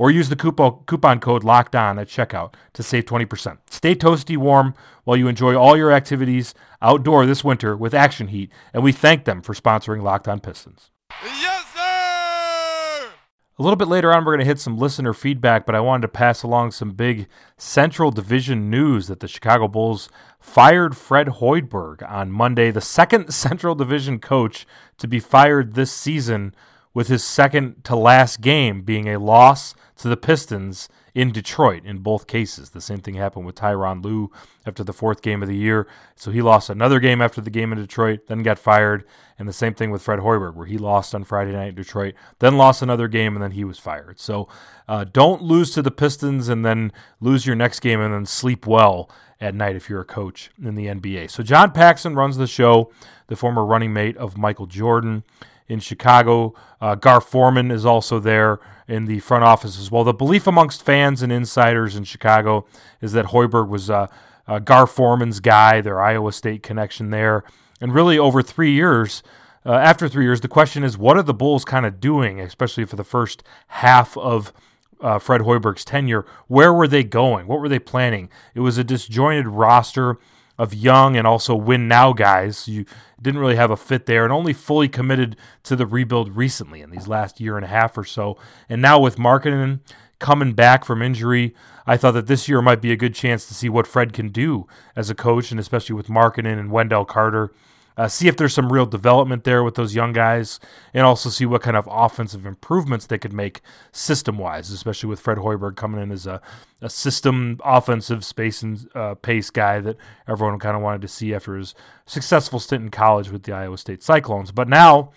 or 0.00 0.10
use 0.10 0.30
the 0.30 0.34
coupon, 0.34 0.82
coupon 0.86 1.20
code 1.20 1.44
locked 1.44 1.76
on 1.76 1.98
at 1.98 2.08
checkout 2.08 2.54
to 2.72 2.82
save 2.82 3.04
20%. 3.04 3.58
Stay 3.68 3.94
toasty 3.94 4.34
warm 4.34 4.74
while 5.04 5.18
you 5.18 5.28
enjoy 5.28 5.54
all 5.54 5.76
your 5.76 5.92
activities 5.92 6.54
outdoor 6.80 7.26
this 7.26 7.44
winter 7.44 7.76
with 7.76 7.92
Action 7.92 8.28
Heat, 8.28 8.50
and 8.72 8.82
we 8.82 8.92
thank 8.92 9.26
them 9.26 9.42
for 9.42 9.52
sponsoring 9.52 10.02
Locked 10.02 10.26
On 10.26 10.40
Pistons. 10.40 10.90
Yes, 11.22 11.66
sir! 11.74 13.10
A 13.58 13.62
little 13.62 13.76
bit 13.76 13.88
later 13.88 14.10
on, 14.10 14.24
we're 14.24 14.32
going 14.32 14.38
to 14.38 14.46
hit 14.46 14.58
some 14.58 14.78
listener 14.78 15.12
feedback, 15.12 15.66
but 15.66 15.74
I 15.74 15.80
wanted 15.80 16.00
to 16.02 16.08
pass 16.08 16.42
along 16.42 16.70
some 16.70 16.92
big 16.92 17.28
Central 17.58 18.10
Division 18.10 18.70
news 18.70 19.06
that 19.08 19.20
the 19.20 19.28
Chicago 19.28 19.68
Bulls 19.68 20.08
fired 20.38 20.96
Fred 20.96 21.26
Hoiberg 21.26 22.02
on 22.10 22.32
Monday, 22.32 22.70
the 22.70 22.80
second 22.80 23.34
Central 23.34 23.74
Division 23.74 24.18
coach 24.18 24.66
to 24.96 25.06
be 25.06 25.20
fired 25.20 25.74
this 25.74 25.92
season, 25.92 26.54
with 26.94 27.08
his 27.08 27.24
second 27.24 27.84
to 27.84 27.96
last 27.96 28.40
game 28.40 28.82
being 28.82 29.08
a 29.08 29.18
loss 29.18 29.74
to 29.96 30.08
the 30.08 30.16
Pistons 30.16 30.88
in 31.14 31.32
Detroit 31.32 31.84
in 31.84 31.98
both 31.98 32.26
cases. 32.26 32.70
The 32.70 32.80
same 32.80 33.00
thing 33.00 33.14
happened 33.14 33.46
with 33.46 33.56
Tyronn 33.56 34.04
Lue 34.04 34.30
after 34.66 34.84
the 34.84 34.92
fourth 34.92 35.22
game 35.22 35.42
of 35.42 35.48
the 35.48 35.56
year. 35.56 35.86
So 36.14 36.30
he 36.30 36.42
lost 36.42 36.70
another 36.70 37.00
game 37.00 37.20
after 37.20 37.40
the 37.40 37.50
game 37.50 37.72
in 37.72 37.78
Detroit, 37.78 38.26
then 38.26 38.42
got 38.42 38.58
fired. 38.58 39.04
And 39.38 39.48
the 39.48 39.52
same 39.52 39.74
thing 39.74 39.90
with 39.90 40.02
Fred 40.02 40.20
Hoiberg, 40.20 40.54
where 40.54 40.66
he 40.66 40.78
lost 40.78 41.14
on 41.14 41.24
Friday 41.24 41.52
night 41.52 41.70
in 41.70 41.74
Detroit, 41.74 42.14
then 42.38 42.56
lost 42.56 42.82
another 42.82 43.08
game, 43.08 43.34
and 43.34 43.42
then 43.42 43.52
he 43.52 43.64
was 43.64 43.78
fired. 43.78 44.20
So 44.20 44.48
uh, 44.86 45.04
don't 45.04 45.42
lose 45.42 45.72
to 45.72 45.82
the 45.82 45.90
Pistons 45.90 46.48
and 46.48 46.64
then 46.64 46.92
lose 47.20 47.46
your 47.46 47.56
next 47.56 47.80
game 47.80 48.00
and 48.00 48.12
then 48.12 48.26
sleep 48.26 48.66
well 48.66 49.10
at 49.40 49.54
night 49.54 49.76
if 49.76 49.88
you're 49.88 50.02
a 50.02 50.04
coach 50.04 50.50
in 50.62 50.74
the 50.74 50.86
NBA. 50.86 51.30
So 51.30 51.42
John 51.42 51.72
Paxson 51.72 52.14
runs 52.14 52.36
the 52.36 52.46
show, 52.46 52.92
the 53.28 53.36
former 53.36 53.64
running 53.64 53.92
mate 53.92 54.16
of 54.18 54.36
Michael 54.36 54.66
Jordan 54.66 55.24
in 55.70 55.78
Chicago. 55.78 56.52
Uh, 56.80 56.96
Gar 56.96 57.20
Forman 57.20 57.70
is 57.70 57.86
also 57.86 58.18
there 58.18 58.58
in 58.88 59.04
the 59.04 59.20
front 59.20 59.44
office 59.44 59.78
as 59.78 59.90
well. 59.90 60.02
The 60.02 60.12
belief 60.12 60.46
amongst 60.46 60.82
fans 60.82 61.22
and 61.22 61.32
insiders 61.32 61.94
in 61.94 62.02
Chicago 62.02 62.66
is 63.00 63.12
that 63.12 63.26
Hoiberg 63.26 63.68
was 63.68 63.88
uh, 63.88 64.08
uh, 64.48 64.58
Gar 64.58 64.86
Forman's 64.88 65.38
guy, 65.38 65.80
their 65.80 66.00
Iowa 66.00 66.32
State 66.32 66.64
connection 66.64 67.10
there. 67.10 67.44
And 67.80 67.94
really, 67.94 68.18
over 68.18 68.42
three 68.42 68.72
years, 68.72 69.22
uh, 69.64 69.74
after 69.74 70.08
three 70.08 70.24
years, 70.24 70.40
the 70.40 70.48
question 70.48 70.82
is 70.82 70.98
what 70.98 71.16
are 71.16 71.22
the 71.22 71.32
Bulls 71.32 71.64
kind 71.64 71.86
of 71.86 72.00
doing, 72.00 72.40
especially 72.40 72.84
for 72.84 72.96
the 72.96 73.04
first 73.04 73.44
half 73.68 74.16
of 74.18 74.52
uh, 75.00 75.20
Fred 75.20 75.42
Hoiberg's 75.42 75.84
tenure? 75.84 76.26
Where 76.48 76.74
were 76.74 76.88
they 76.88 77.04
going? 77.04 77.46
What 77.46 77.60
were 77.60 77.68
they 77.68 77.78
planning? 77.78 78.28
It 78.54 78.60
was 78.60 78.76
a 78.76 78.84
disjointed 78.84 79.46
roster 79.46 80.18
of 80.60 80.74
young 80.74 81.16
and 81.16 81.26
also 81.26 81.54
win 81.54 81.88
now 81.88 82.12
guys. 82.12 82.68
You 82.68 82.84
didn't 83.20 83.40
really 83.40 83.56
have 83.56 83.70
a 83.70 83.78
fit 83.78 84.04
there 84.04 84.24
and 84.24 84.32
only 84.32 84.52
fully 84.52 84.88
committed 84.88 85.34
to 85.62 85.74
the 85.74 85.86
rebuild 85.86 86.36
recently 86.36 86.82
in 86.82 86.90
these 86.90 87.08
last 87.08 87.40
year 87.40 87.56
and 87.56 87.64
a 87.64 87.68
half 87.68 87.96
or 87.96 88.04
so. 88.04 88.36
And 88.68 88.82
now 88.82 89.00
with 89.00 89.16
Markkanen 89.16 89.80
coming 90.18 90.52
back 90.52 90.84
from 90.84 91.00
injury, 91.00 91.54
I 91.86 91.96
thought 91.96 92.10
that 92.12 92.26
this 92.26 92.46
year 92.46 92.60
might 92.60 92.82
be 92.82 92.92
a 92.92 92.96
good 92.96 93.14
chance 93.14 93.46
to 93.48 93.54
see 93.54 93.70
what 93.70 93.86
Fred 93.86 94.12
can 94.12 94.28
do 94.28 94.66
as 94.94 95.08
a 95.08 95.14
coach, 95.14 95.50
and 95.50 95.58
especially 95.58 95.94
with 95.94 96.08
Markkanen 96.08 96.58
and 96.58 96.70
Wendell 96.70 97.06
Carter 97.06 97.54
uh, 98.00 98.08
see 98.08 98.28
if 98.28 98.36
there's 98.38 98.54
some 98.54 98.72
real 98.72 98.86
development 98.86 99.44
there 99.44 99.62
with 99.62 99.74
those 99.74 99.94
young 99.94 100.10
guys, 100.10 100.58
and 100.94 101.04
also 101.04 101.28
see 101.28 101.44
what 101.44 101.60
kind 101.60 101.76
of 101.76 101.86
offensive 101.90 102.46
improvements 102.46 103.04
they 103.04 103.18
could 103.18 103.34
make 103.34 103.60
system 103.92 104.38
wise, 104.38 104.70
especially 104.70 105.10
with 105.10 105.20
Fred 105.20 105.36
Hoiberg 105.36 105.76
coming 105.76 106.00
in 106.00 106.10
as 106.10 106.26
a, 106.26 106.40
a 106.80 106.88
system 106.88 107.58
offensive 107.62 108.24
space 108.24 108.62
and 108.62 108.88
uh, 108.94 109.16
pace 109.16 109.50
guy 109.50 109.80
that 109.80 109.98
everyone 110.26 110.58
kind 110.58 110.76
of 110.76 110.82
wanted 110.82 111.02
to 111.02 111.08
see 111.08 111.34
after 111.34 111.58
his 111.58 111.74
successful 112.06 112.58
stint 112.58 112.84
in 112.84 112.90
college 112.90 113.28
with 113.28 113.42
the 113.42 113.52
Iowa 113.52 113.76
State 113.76 114.02
Cyclones. 114.02 114.50
But 114.50 114.66
now 114.66 115.12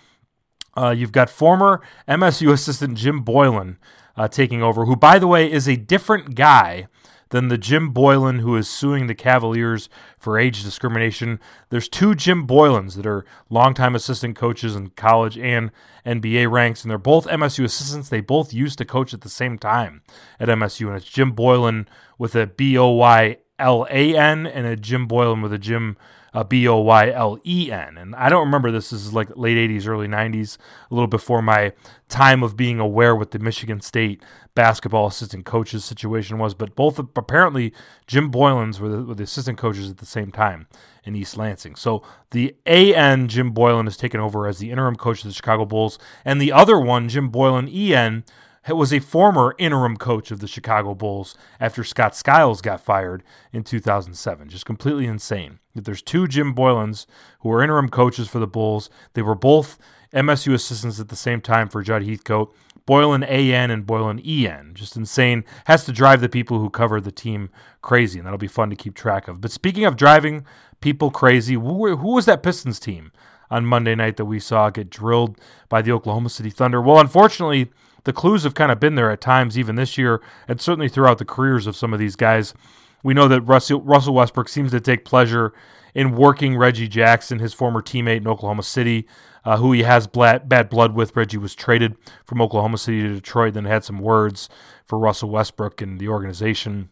uh, 0.76 0.90
you've 0.90 1.10
got 1.10 1.30
former 1.30 1.80
MSU 2.06 2.52
assistant 2.52 2.98
Jim 2.98 3.22
Boylan 3.22 3.78
uh, 4.14 4.28
taking 4.28 4.62
over, 4.62 4.84
who, 4.84 4.94
by 4.94 5.18
the 5.18 5.26
way, 5.26 5.50
is 5.50 5.66
a 5.66 5.76
different 5.76 6.34
guy 6.34 6.88
than 7.34 7.48
the 7.48 7.58
Jim 7.58 7.90
Boylan 7.90 8.38
who 8.38 8.54
is 8.54 8.68
suing 8.68 9.08
the 9.08 9.14
Cavaliers 9.14 9.88
for 10.16 10.38
age 10.38 10.62
discrimination. 10.62 11.40
There's 11.68 11.88
two 11.88 12.14
Jim 12.14 12.46
Boylans 12.46 12.94
that 12.94 13.06
are 13.06 13.24
longtime 13.50 13.96
assistant 13.96 14.36
coaches 14.36 14.76
in 14.76 14.90
college 14.90 15.36
and 15.36 15.72
NBA 16.06 16.48
ranks, 16.48 16.82
and 16.82 16.92
they're 16.92 16.96
both 16.96 17.26
MSU 17.26 17.64
assistants. 17.64 18.08
They 18.08 18.20
both 18.20 18.54
used 18.54 18.78
to 18.78 18.84
coach 18.84 19.12
at 19.12 19.22
the 19.22 19.28
same 19.28 19.58
time 19.58 20.02
at 20.38 20.48
MSU, 20.48 20.86
and 20.86 20.96
it's 20.96 21.06
Jim 21.06 21.32
Boylan 21.32 21.88
with 22.18 22.36
a 22.36 22.46
B 22.46 22.78
O 22.78 22.90
Y 22.90 23.38
L 23.58 23.84
A 23.90 24.16
N 24.16 24.46
and 24.46 24.64
a 24.64 24.76
Jim 24.76 25.08
Boylan 25.08 25.42
with 25.42 25.52
a 25.52 25.58
Jim 25.58 25.96
uh, 26.34 26.44
B 26.44 26.66
O 26.68 26.78
Y 26.78 27.10
L 27.10 27.38
E 27.46 27.70
N. 27.72 27.96
And 27.96 28.14
I 28.16 28.28
don't 28.28 28.44
remember 28.44 28.70
this. 28.70 28.90
This 28.90 29.06
is 29.06 29.14
like 29.14 29.34
late 29.36 29.56
80s, 29.56 29.86
early 29.86 30.08
90s, 30.08 30.58
a 30.90 30.94
little 30.94 31.06
before 31.06 31.40
my 31.40 31.72
time 32.08 32.42
of 32.42 32.56
being 32.56 32.80
aware 32.80 33.14
what 33.14 33.30
the 33.30 33.38
Michigan 33.38 33.80
State 33.80 34.22
basketball 34.54 35.06
assistant 35.06 35.46
coaches 35.46 35.84
situation 35.84 36.38
was. 36.38 36.52
But 36.54 36.74
both 36.74 36.98
apparently 36.98 37.72
Jim 38.06 38.30
Boylen's 38.30 38.80
were 38.80 38.88
the, 38.88 39.04
were 39.04 39.14
the 39.14 39.22
assistant 39.22 39.58
coaches 39.58 39.88
at 39.88 39.98
the 39.98 40.06
same 40.06 40.32
time 40.32 40.66
in 41.04 41.14
East 41.14 41.36
Lansing. 41.36 41.76
So 41.76 42.02
the 42.32 42.56
AN 42.66 43.28
Jim 43.28 43.52
Boylan 43.52 43.86
has 43.86 43.96
taken 43.96 44.20
over 44.20 44.46
as 44.46 44.58
the 44.58 44.70
interim 44.70 44.96
coach 44.96 45.22
of 45.22 45.28
the 45.28 45.34
Chicago 45.34 45.64
Bulls, 45.64 45.98
and 46.24 46.40
the 46.40 46.52
other 46.52 46.78
one, 46.78 47.08
Jim 47.08 47.30
Boylen 47.30 47.72
EN, 47.72 48.24
was 48.72 48.92
a 48.92 48.98
former 48.98 49.54
interim 49.58 49.98
coach 49.98 50.30
of 50.30 50.40
the 50.40 50.48
Chicago 50.48 50.94
Bulls 50.94 51.36
after 51.60 51.84
Scott 51.84 52.16
Skiles 52.16 52.62
got 52.62 52.80
fired 52.80 53.22
in 53.52 53.62
2007. 53.62 54.48
Just 54.48 54.64
completely 54.64 55.04
insane. 55.04 55.58
That 55.74 55.84
there's 55.84 56.00
two 56.00 56.26
Jim 56.26 56.54
Boylens 56.54 57.04
who 57.40 57.50
were 57.50 57.62
interim 57.62 57.90
coaches 57.90 58.26
for 58.26 58.38
the 58.38 58.46
Bulls. 58.46 58.88
They 59.12 59.22
were 59.22 59.34
both 59.34 59.78
MSU 60.14 60.54
assistants 60.54 60.98
at 60.98 61.08
the 61.08 61.16
same 61.16 61.42
time 61.42 61.68
for 61.68 61.82
Judd 61.82 62.04
Heathcote. 62.04 62.54
Boylan 62.86 63.22
AN 63.22 63.70
and 63.70 63.86
Boylen 63.86 64.20
EN. 64.26 64.72
Just 64.74 64.96
insane. 64.96 65.44
Has 65.66 65.84
to 65.84 65.92
drive 65.92 66.20
the 66.20 66.28
people 66.28 66.58
who 66.58 66.70
cover 66.70 67.00
the 67.00 67.12
team 67.12 67.50
crazy, 67.82 68.18
and 68.18 68.26
that'll 68.26 68.38
be 68.38 68.46
fun 68.46 68.70
to 68.70 68.76
keep 68.76 68.94
track 68.94 69.26
of. 69.28 69.40
But 69.40 69.52
speaking 69.52 69.84
of 69.84 69.96
driving 69.96 70.44
people 70.80 71.10
crazy, 71.10 71.54
who 71.54 72.14
was 72.14 72.26
that 72.26 72.42
Pistons 72.42 72.78
team 72.78 73.12
on 73.50 73.66
Monday 73.66 73.94
night 73.94 74.16
that 74.16 74.26
we 74.26 74.38
saw 74.38 74.70
get 74.70 74.90
drilled 74.90 75.38
by 75.68 75.80
the 75.82 75.92
Oklahoma 75.92 76.28
City 76.28 76.50
Thunder? 76.50 76.80
Well, 76.80 76.98
unfortunately, 76.98 77.70
the 78.04 78.12
clues 78.12 78.44
have 78.44 78.54
kind 78.54 78.70
of 78.70 78.80
been 78.80 78.94
there 78.94 79.10
at 79.10 79.20
times, 79.20 79.58
even 79.58 79.76
this 79.76 79.98
year, 79.98 80.22
and 80.46 80.60
certainly 80.60 80.88
throughout 80.88 81.18
the 81.18 81.24
careers 81.24 81.66
of 81.66 81.76
some 81.76 81.92
of 81.92 81.98
these 81.98 82.16
guys. 82.16 82.54
We 83.02 83.12
know 83.14 83.28
that 83.28 83.42
Russell, 83.42 83.82
Russell 83.82 84.14
Westbrook 84.14 84.48
seems 84.48 84.70
to 84.70 84.80
take 84.80 85.04
pleasure 85.04 85.52
in 85.94 86.16
working 86.16 86.56
Reggie 86.56 86.88
Jackson, 86.88 87.38
his 87.38 87.54
former 87.54 87.82
teammate 87.82 88.18
in 88.18 88.28
Oklahoma 88.28 88.62
City, 88.62 89.06
uh, 89.44 89.58
who 89.58 89.72
he 89.72 89.82
has 89.82 90.06
bad, 90.06 90.48
bad 90.48 90.68
blood 90.68 90.94
with. 90.94 91.14
Reggie 91.14 91.36
was 91.38 91.54
traded 91.54 91.96
from 92.24 92.40
Oklahoma 92.40 92.78
City 92.78 93.02
to 93.02 93.14
Detroit, 93.14 93.54
then 93.54 93.66
had 93.66 93.84
some 93.84 93.98
words 93.98 94.48
for 94.84 94.98
Russell 94.98 95.30
Westbrook 95.30 95.80
and 95.82 95.98
the 95.98 96.08
organization. 96.08 96.90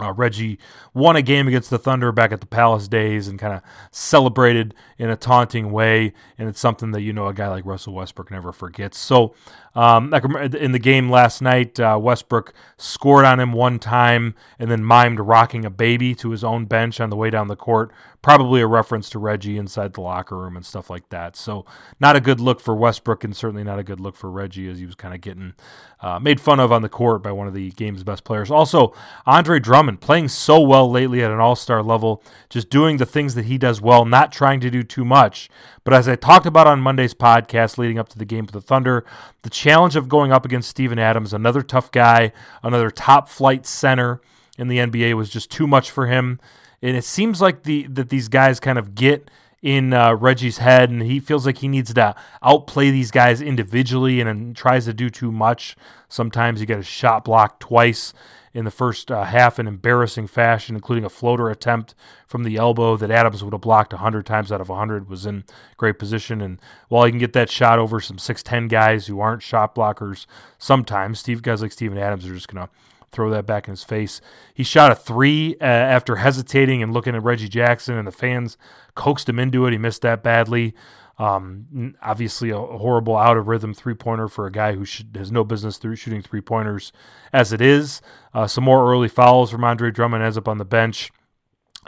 Uh, 0.00 0.10
Reggie 0.12 0.58
won 0.94 1.16
a 1.16 1.22
game 1.22 1.46
against 1.46 1.68
the 1.68 1.78
Thunder 1.78 2.12
back 2.12 2.32
at 2.32 2.40
the 2.40 2.46
Palace 2.46 2.88
days 2.88 3.28
and 3.28 3.38
kind 3.38 3.52
of 3.52 3.60
celebrated 3.90 4.74
in 4.96 5.10
a 5.10 5.16
taunting 5.16 5.70
way. 5.70 6.14
And 6.38 6.48
it's 6.48 6.60
something 6.60 6.92
that, 6.92 7.02
you 7.02 7.12
know, 7.12 7.26
a 7.26 7.34
guy 7.34 7.48
like 7.48 7.66
Russell 7.66 7.92
Westbrook 7.92 8.30
never 8.30 8.52
forgets. 8.52 8.96
So, 8.96 9.34
um, 9.74 10.14
in 10.14 10.72
the 10.72 10.78
game 10.78 11.10
last 11.10 11.42
night, 11.42 11.78
uh, 11.78 11.98
Westbrook 12.00 12.54
scored 12.78 13.26
on 13.26 13.38
him 13.38 13.52
one 13.52 13.78
time 13.78 14.34
and 14.58 14.70
then 14.70 14.82
mimed 14.82 15.18
rocking 15.20 15.66
a 15.66 15.70
baby 15.70 16.14
to 16.14 16.30
his 16.30 16.42
own 16.42 16.64
bench 16.64 16.98
on 16.98 17.10
the 17.10 17.16
way 17.16 17.28
down 17.28 17.48
the 17.48 17.56
court 17.56 17.92
probably 18.22 18.60
a 18.60 18.66
reference 18.66 19.10
to 19.10 19.18
Reggie 19.18 19.58
inside 19.58 19.94
the 19.94 20.00
locker 20.00 20.38
room 20.38 20.56
and 20.56 20.64
stuff 20.64 20.88
like 20.88 21.08
that. 21.08 21.36
So 21.36 21.66
not 21.98 22.14
a 22.14 22.20
good 22.20 22.40
look 22.40 22.60
for 22.60 22.74
Westbrook, 22.74 23.24
and 23.24 23.36
certainly 23.36 23.64
not 23.64 23.80
a 23.80 23.82
good 23.82 24.00
look 24.00 24.14
for 24.14 24.30
Reggie 24.30 24.70
as 24.70 24.78
he 24.78 24.86
was 24.86 24.94
kind 24.94 25.12
of 25.12 25.20
getting 25.20 25.54
uh, 26.00 26.20
made 26.20 26.40
fun 26.40 26.60
of 26.60 26.70
on 26.70 26.82
the 26.82 26.88
court 26.88 27.22
by 27.22 27.32
one 27.32 27.48
of 27.48 27.54
the 27.54 27.72
game's 27.72 28.04
best 28.04 28.22
players. 28.22 28.50
Also, 28.50 28.94
Andre 29.26 29.58
Drummond 29.58 30.00
playing 30.00 30.28
so 30.28 30.60
well 30.60 30.88
lately 30.88 31.22
at 31.22 31.32
an 31.32 31.40
All 31.40 31.56
Star 31.56 31.82
level, 31.82 32.22
just 32.48 32.70
doing 32.70 32.98
the 32.98 33.06
things 33.06 33.34
that 33.34 33.46
he 33.46 33.58
does 33.58 33.80
well, 33.80 34.04
not 34.04 34.32
trying 34.32 34.60
to 34.60 34.70
do 34.70 34.84
too 34.84 35.04
much. 35.04 35.50
But 35.82 35.92
as 35.92 36.08
I 36.08 36.14
talked 36.14 36.46
about 36.46 36.68
on 36.68 36.80
Monday's 36.80 37.14
podcast 37.14 37.76
leading 37.76 37.98
up 37.98 38.08
to 38.10 38.18
the 38.18 38.24
game 38.24 38.46
for 38.46 38.52
the 38.52 38.60
Thunder, 38.60 39.04
the 39.42 39.50
challenge 39.50 39.96
of 39.96 40.08
going 40.08 40.32
up 40.32 40.44
against 40.44 40.70
Steven 40.70 40.98
Adams, 40.98 41.32
another 41.32 41.62
tough 41.62 41.90
guy, 41.90 42.32
another 42.62 42.90
top 42.90 43.28
flight 43.28 43.66
center 43.66 44.20
in 44.56 44.68
the 44.68 44.78
NBA, 44.78 45.14
was 45.14 45.28
just 45.28 45.50
too 45.50 45.66
much 45.66 45.90
for 45.90 46.06
him 46.06 46.38
and 46.82 46.96
it 46.96 47.04
seems 47.04 47.40
like 47.40 47.62
the 47.62 47.86
that 47.88 48.08
these 48.08 48.28
guys 48.28 48.60
kind 48.60 48.78
of 48.78 48.94
get 48.94 49.30
in 49.62 49.92
uh, 49.92 50.12
Reggie's 50.14 50.58
head, 50.58 50.90
and 50.90 51.02
he 51.02 51.20
feels 51.20 51.46
like 51.46 51.58
he 51.58 51.68
needs 51.68 51.94
to 51.94 52.14
outplay 52.42 52.90
these 52.90 53.12
guys 53.12 53.40
individually, 53.40 54.20
and 54.20 54.28
then 54.28 54.54
tries 54.54 54.86
to 54.86 54.92
do 54.92 55.08
too 55.08 55.30
much. 55.30 55.76
Sometimes 56.08 56.60
you 56.60 56.66
get 56.66 56.80
a 56.80 56.82
shot 56.82 57.24
blocked 57.24 57.60
twice 57.60 58.12
in 58.54 58.64
the 58.64 58.70
first 58.70 59.10
uh, 59.10 59.24
half 59.24 59.58
in 59.58 59.66
embarrassing 59.66 60.26
fashion, 60.26 60.74
including 60.74 61.04
a 61.04 61.08
floater 61.08 61.48
attempt 61.48 61.94
from 62.26 62.42
the 62.42 62.56
elbow 62.56 62.96
that 62.96 63.10
Adams 63.10 63.42
would 63.42 63.54
have 63.54 63.62
blocked 63.62 63.92
100 63.92 64.26
times 64.26 64.52
out 64.52 64.60
of 64.60 64.68
100, 64.68 65.08
was 65.08 65.24
in 65.24 65.44
great 65.76 65.98
position. 65.98 66.40
And 66.40 66.60
while 66.88 67.04
he 67.04 67.12
can 67.12 67.18
get 67.18 67.32
that 67.32 67.50
shot 67.50 67.78
over 67.78 68.00
some 68.00 68.18
6'10 68.18 68.68
guys 68.68 69.06
who 69.06 69.20
aren't 69.20 69.42
shot 69.42 69.74
blockers, 69.74 70.26
sometimes 70.58 71.20
Steve 71.20 71.40
guys 71.40 71.62
like 71.62 71.72
Steven 71.72 71.96
Adams 71.96 72.26
are 72.26 72.34
just 72.34 72.52
going 72.52 72.66
to 72.66 72.72
throw 73.12 73.30
that 73.30 73.46
back 73.46 73.68
in 73.68 73.72
his 73.72 73.84
face. 73.84 74.20
He 74.54 74.64
shot 74.64 74.90
a 74.90 74.94
three 74.94 75.56
uh, 75.60 75.64
after 75.64 76.16
hesitating 76.16 76.82
and 76.82 76.92
looking 76.92 77.14
at 77.14 77.22
Reggie 77.22 77.48
Jackson, 77.48 77.96
and 77.96 78.08
the 78.08 78.12
fans 78.12 78.56
coaxed 78.94 79.28
him 79.28 79.38
into 79.38 79.66
it. 79.66 79.72
He 79.72 79.78
missed 79.78 80.02
that 80.02 80.22
badly. 80.22 80.74
Um, 81.18 81.94
obviously, 82.02 82.50
a, 82.50 82.58
horrible 82.58 83.16
out 83.16 83.36
of 83.36 83.46
rhythm 83.46 83.74
three 83.74 83.94
pointer 83.94 84.28
for 84.28 84.46
a 84.46 84.50
guy 84.50 84.72
who 84.72 84.84
should, 84.84 85.14
has 85.16 85.30
no 85.30 85.44
business 85.44 85.76
through 85.76 85.96
shooting 85.96 86.22
three 86.22 86.40
pointers 86.40 86.92
as 87.32 87.52
it 87.52 87.60
is. 87.60 88.00
Uh, 88.32 88.46
some 88.46 88.64
more 88.64 88.90
early 88.90 89.08
fouls 89.08 89.50
from 89.50 89.62
Andre 89.62 89.90
Drummond 89.90 90.24
ends 90.24 90.38
up 90.38 90.48
on 90.48 90.58
the 90.58 90.64
bench. 90.64 91.12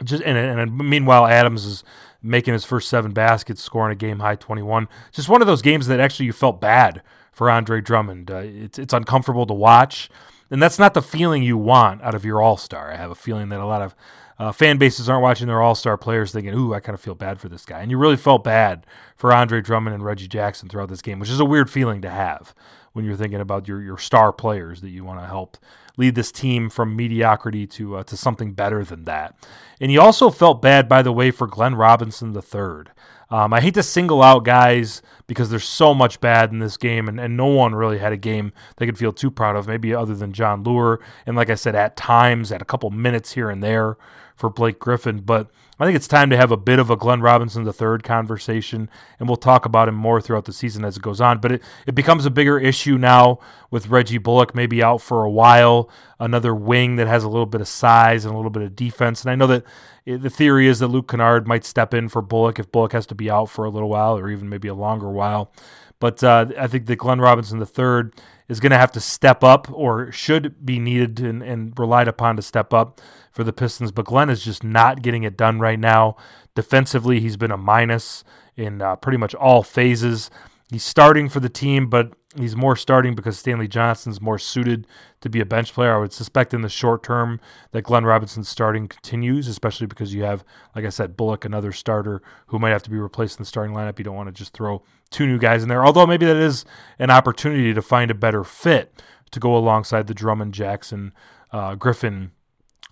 Just 0.03 0.23
and, 0.23 0.37
and 0.37 0.77
meanwhile, 0.77 1.25
Adams 1.25 1.65
is 1.65 1.83
making 2.21 2.53
his 2.53 2.65
first 2.65 2.87
seven 2.87 3.13
baskets, 3.13 3.63
scoring 3.63 3.91
a 3.91 3.95
game 3.95 4.19
high 4.19 4.35
21. 4.35 4.87
Just 5.11 5.29
one 5.29 5.41
of 5.41 5.47
those 5.47 5.61
games 5.61 5.87
that 5.87 5.99
actually 5.99 6.25
you 6.27 6.33
felt 6.33 6.61
bad 6.61 7.01
for 7.31 7.49
Andre 7.49 7.81
Drummond. 7.81 8.29
Uh, 8.31 8.43
it's 8.43 8.77
it's 8.79 8.93
uncomfortable 8.93 9.45
to 9.45 9.53
watch 9.53 10.09
and 10.49 10.61
that's 10.61 10.79
not 10.79 10.93
the 10.93 11.01
feeling 11.01 11.43
you 11.43 11.57
want 11.57 12.01
out 12.01 12.15
of 12.15 12.25
your 12.25 12.41
All 12.41 12.57
Star. 12.57 12.91
I 12.91 12.97
have 12.97 13.11
a 13.11 13.15
feeling 13.15 13.49
that 13.49 13.59
a 13.59 13.65
lot 13.65 13.81
of 13.81 13.95
uh, 14.37 14.51
fan 14.51 14.77
bases 14.77 15.07
aren't 15.09 15.23
watching 15.23 15.47
their 15.47 15.61
All 15.61 15.75
Star 15.75 15.97
players 15.97 16.31
thinking, 16.31 16.53
"Ooh, 16.53 16.73
I 16.73 16.79
kind 16.79 16.93
of 16.93 17.01
feel 17.01 17.15
bad 17.15 17.39
for 17.39 17.49
this 17.49 17.65
guy," 17.65 17.81
and 17.81 17.91
you 17.91 17.97
really 17.97 18.17
felt 18.17 18.43
bad 18.43 18.85
for 19.15 19.33
Andre 19.33 19.61
Drummond 19.61 19.93
and 19.93 20.03
Reggie 20.03 20.27
Jackson 20.27 20.69
throughout 20.69 20.89
this 20.89 21.01
game, 21.01 21.19
which 21.19 21.29
is 21.29 21.39
a 21.39 21.45
weird 21.45 21.69
feeling 21.69 22.01
to 22.01 22.09
have 22.09 22.53
when 22.93 23.05
you're 23.05 23.15
thinking 23.15 23.41
about 23.41 23.67
your 23.67 23.81
your 23.81 23.97
star 23.97 24.31
players 24.31 24.81
that 24.81 24.89
you 24.89 25.03
want 25.03 25.19
to 25.19 25.27
help 25.27 25.57
lead 25.97 26.15
this 26.15 26.31
team 26.31 26.69
from 26.69 26.95
mediocrity 26.95 27.67
to 27.67 27.97
uh, 27.97 28.03
to 28.03 28.17
something 28.17 28.53
better 28.53 28.83
than 28.83 29.05
that. 29.05 29.35
And 29.79 29.91
he 29.91 29.97
also 29.97 30.29
felt 30.29 30.61
bad, 30.61 30.87
by 30.87 31.01
the 31.01 31.11
way, 31.11 31.31
for 31.31 31.47
Glenn 31.47 31.75
Robinson 31.75 32.35
III. 32.35 32.91
Um, 33.29 33.53
I 33.53 33.61
hate 33.61 33.73
to 33.73 33.83
single 33.83 34.21
out 34.21 34.45
guys 34.45 35.01
because 35.27 35.49
there's 35.49 35.67
so 35.67 35.93
much 35.93 36.21
bad 36.21 36.51
in 36.51 36.59
this 36.59 36.77
game, 36.77 37.07
and, 37.07 37.19
and 37.19 37.35
no 37.35 37.47
one 37.47 37.73
really 37.73 37.97
had 37.97 38.13
a 38.13 38.17
game 38.17 38.53
they 38.77 38.85
could 38.85 38.97
feel 38.97 39.11
too 39.11 39.31
proud 39.31 39.55
of, 39.55 39.67
maybe 39.67 39.93
other 39.93 40.15
than 40.15 40.31
Jon 40.31 40.63
Leuer. 40.63 40.99
And 41.25 41.35
like 41.35 41.49
I 41.49 41.55
said, 41.55 41.75
at 41.75 41.95
times, 41.95 42.51
at 42.51 42.61
a 42.61 42.65
couple 42.65 42.89
minutes 42.91 43.33
here 43.33 43.49
and 43.49 43.63
there 43.63 43.97
for 44.35 44.49
Blake 44.49 44.79
Griffin. 44.79 45.21
But 45.21 45.49
I 45.79 45.85
think 45.85 45.95
it's 45.95 46.07
time 46.07 46.29
to 46.29 46.37
have 46.37 46.51
a 46.51 46.57
bit 46.57 46.79
of 46.79 46.89
a 46.89 46.95
Glenn 46.95 47.21
Robinson 47.21 47.67
III 47.67 47.99
conversation, 48.03 48.89
and 49.19 49.27
we'll 49.27 49.35
talk 49.35 49.65
about 49.65 49.89
him 49.89 49.95
more 49.95 50.21
throughout 50.21 50.45
the 50.45 50.53
season 50.53 50.85
as 50.85 50.97
it 50.97 51.03
goes 51.03 51.19
on. 51.19 51.39
But 51.39 51.53
it, 51.53 51.63
it 51.85 51.95
becomes 51.95 52.25
a 52.25 52.29
bigger 52.29 52.59
issue 52.59 52.97
now 52.97 53.39
with 53.71 53.87
Reggie 53.87 54.17
Bullock 54.17 54.55
maybe 54.55 54.83
out 54.83 55.01
for 55.01 55.23
a 55.23 55.29
while, 55.29 55.89
another 56.19 56.55
wing 56.55 56.95
that 56.97 57.07
has 57.07 57.23
a 57.23 57.29
little 57.29 57.45
bit 57.45 57.61
of 57.61 57.67
size 57.67 58.25
and 58.25 58.33
a 58.33 58.37
little 58.37 58.51
bit 58.51 58.63
of 58.63 58.75
defense. 58.75 59.21
And 59.21 59.31
I 59.31 59.35
know 59.35 59.47
that 59.47 59.63
the 60.05 60.29
theory 60.29 60.67
is 60.67 60.79
that 60.79 60.87
Luke 60.87 61.09
Kennard 61.09 61.47
might 61.47 61.65
step 61.65 61.93
in 61.93 62.09
for 62.09 62.21
Bullock 62.21 62.59
if 62.59 62.71
Bullock 62.71 62.93
has 62.93 63.05
to 63.07 63.15
be 63.15 63.29
out 63.29 63.49
for 63.49 63.65
a 63.65 63.69
little 63.69 63.89
while 63.89 64.17
or 64.17 64.29
even 64.29 64.47
maybe 64.47 64.67
a 64.67 64.73
longer 64.73 65.09
while. 65.09 65.51
But 65.99 66.23
uh, 66.23 66.47
I 66.57 66.67
think 66.67 66.85
that 66.85 66.97
Glenn 66.97 67.19
Robinson 67.21 67.59
III 67.59 68.11
is 68.47 68.59
going 68.59 68.71
to 68.71 68.77
have 68.77 68.91
to 68.91 68.99
step 68.99 69.43
up 69.43 69.67
or 69.71 70.11
should 70.11 70.65
be 70.65 70.79
needed 70.79 71.19
and, 71.19 71.41
and 71.41 71.77
relied 71.77 72.07
upon 72.07 72.35
to 72.35 72.41
step 72.41 72.73
up 72.73 73.01
for 73.31 73.43
the 73.43 73.53
Pistons, 73.53 73.91
but 73.91 74.05
Glenn 74.05 74.29
is 74.29 74.43
just 74.43 74.63
not 74.63 75.01
getting 75.01 75.23
it 75.23 75.35
done 75.35 75.59
right 75.59 75.79
now. 75.79 76.15
Defensively, 76.55 77.19
he's 77.19 77.37
been 77.37 77.51
a 77.51 77.57
minus 77.57 78.23
in 78.55 78.81
uh, 78.81 78.95
pretty 78.95 79.17
much 79.17 79.35
all 79.35 79.61
phases. 79.61 80.29
He's 80.71 80.83
starting 80.83 81.27
for 81.27 81.39
the 81.41 81.49
team, 81.49 81.89
but 81.89 82.13
he's 82.37 82.55
more 82.55 82.75
starting 82.75 83.15
because 83.15 83.37
Stanley 83.37 83.67
Johnson's 83.67 84.21
more 84.21 84.37
suited 84.37 84.87
to 85.21 85.29
be 85.29 85.39
a 85.39 85.45
bench 85.45 85.73
player. 85.73 85.95
I 85.95 85.99
would 85.99 86.13
suspect 86.13 86.53
in 86.53 86.61
the 86.61 86.69
short 86.69 87.03
term 87.03 87.39
that 87.71 87.83
Glenn 87.83 88.05
Robinson's 88.05 88.49
starting 88.49 88.87
continues, 88.87 89.47
especially 89.47 89.87
because 89.87 90.13
you 90.13 90.23
have, 90.23 90.43
like 90.75 90.85
I 90.85 90.89
said, 90.89 91.17
Bullock, 91.17 91.45
another 91.45 91.71
starter 91.71 92.21
who 92.47 92.59
might 92.59 92.71
have 92.71 92.83
to 92.83 92.89
be 92.89 92.97
replaced 92.97 93.39
in 93.39 93.43
the 93.43 93.47
starting 93.47 93.75
lineup. 93.75 93.97
You 93.97 94.05
don't 94.05 94.15
want 94.15 94.27
to 94.27 94.33
just 94.33 94.53
throw 94.53 94.83
two 95.09 95.27
new 95.27 95.39
guys 95.39 95.63
in 95.63 95.69
there, 95.69 95.85
although 95.85 96.05
maybe 96.05 96.25
that 96.25 96.35
is 96.35 96.65
an 96.99 97.09
opportunity 97.09 97.73
to 97.73 97.81
find 97.81 98.11
a 98.11 98.15
better 98.15 98.43
fit 98.43 99.01
to 99.31 99.39
go 99.39 99.55
alongside 99.55 100.07
the 100.07 100.13
Drummond, 100.13 100.53
Jackson, 100.53 101.13
uh, 101.51 101.75
Griffin 101.75 102.31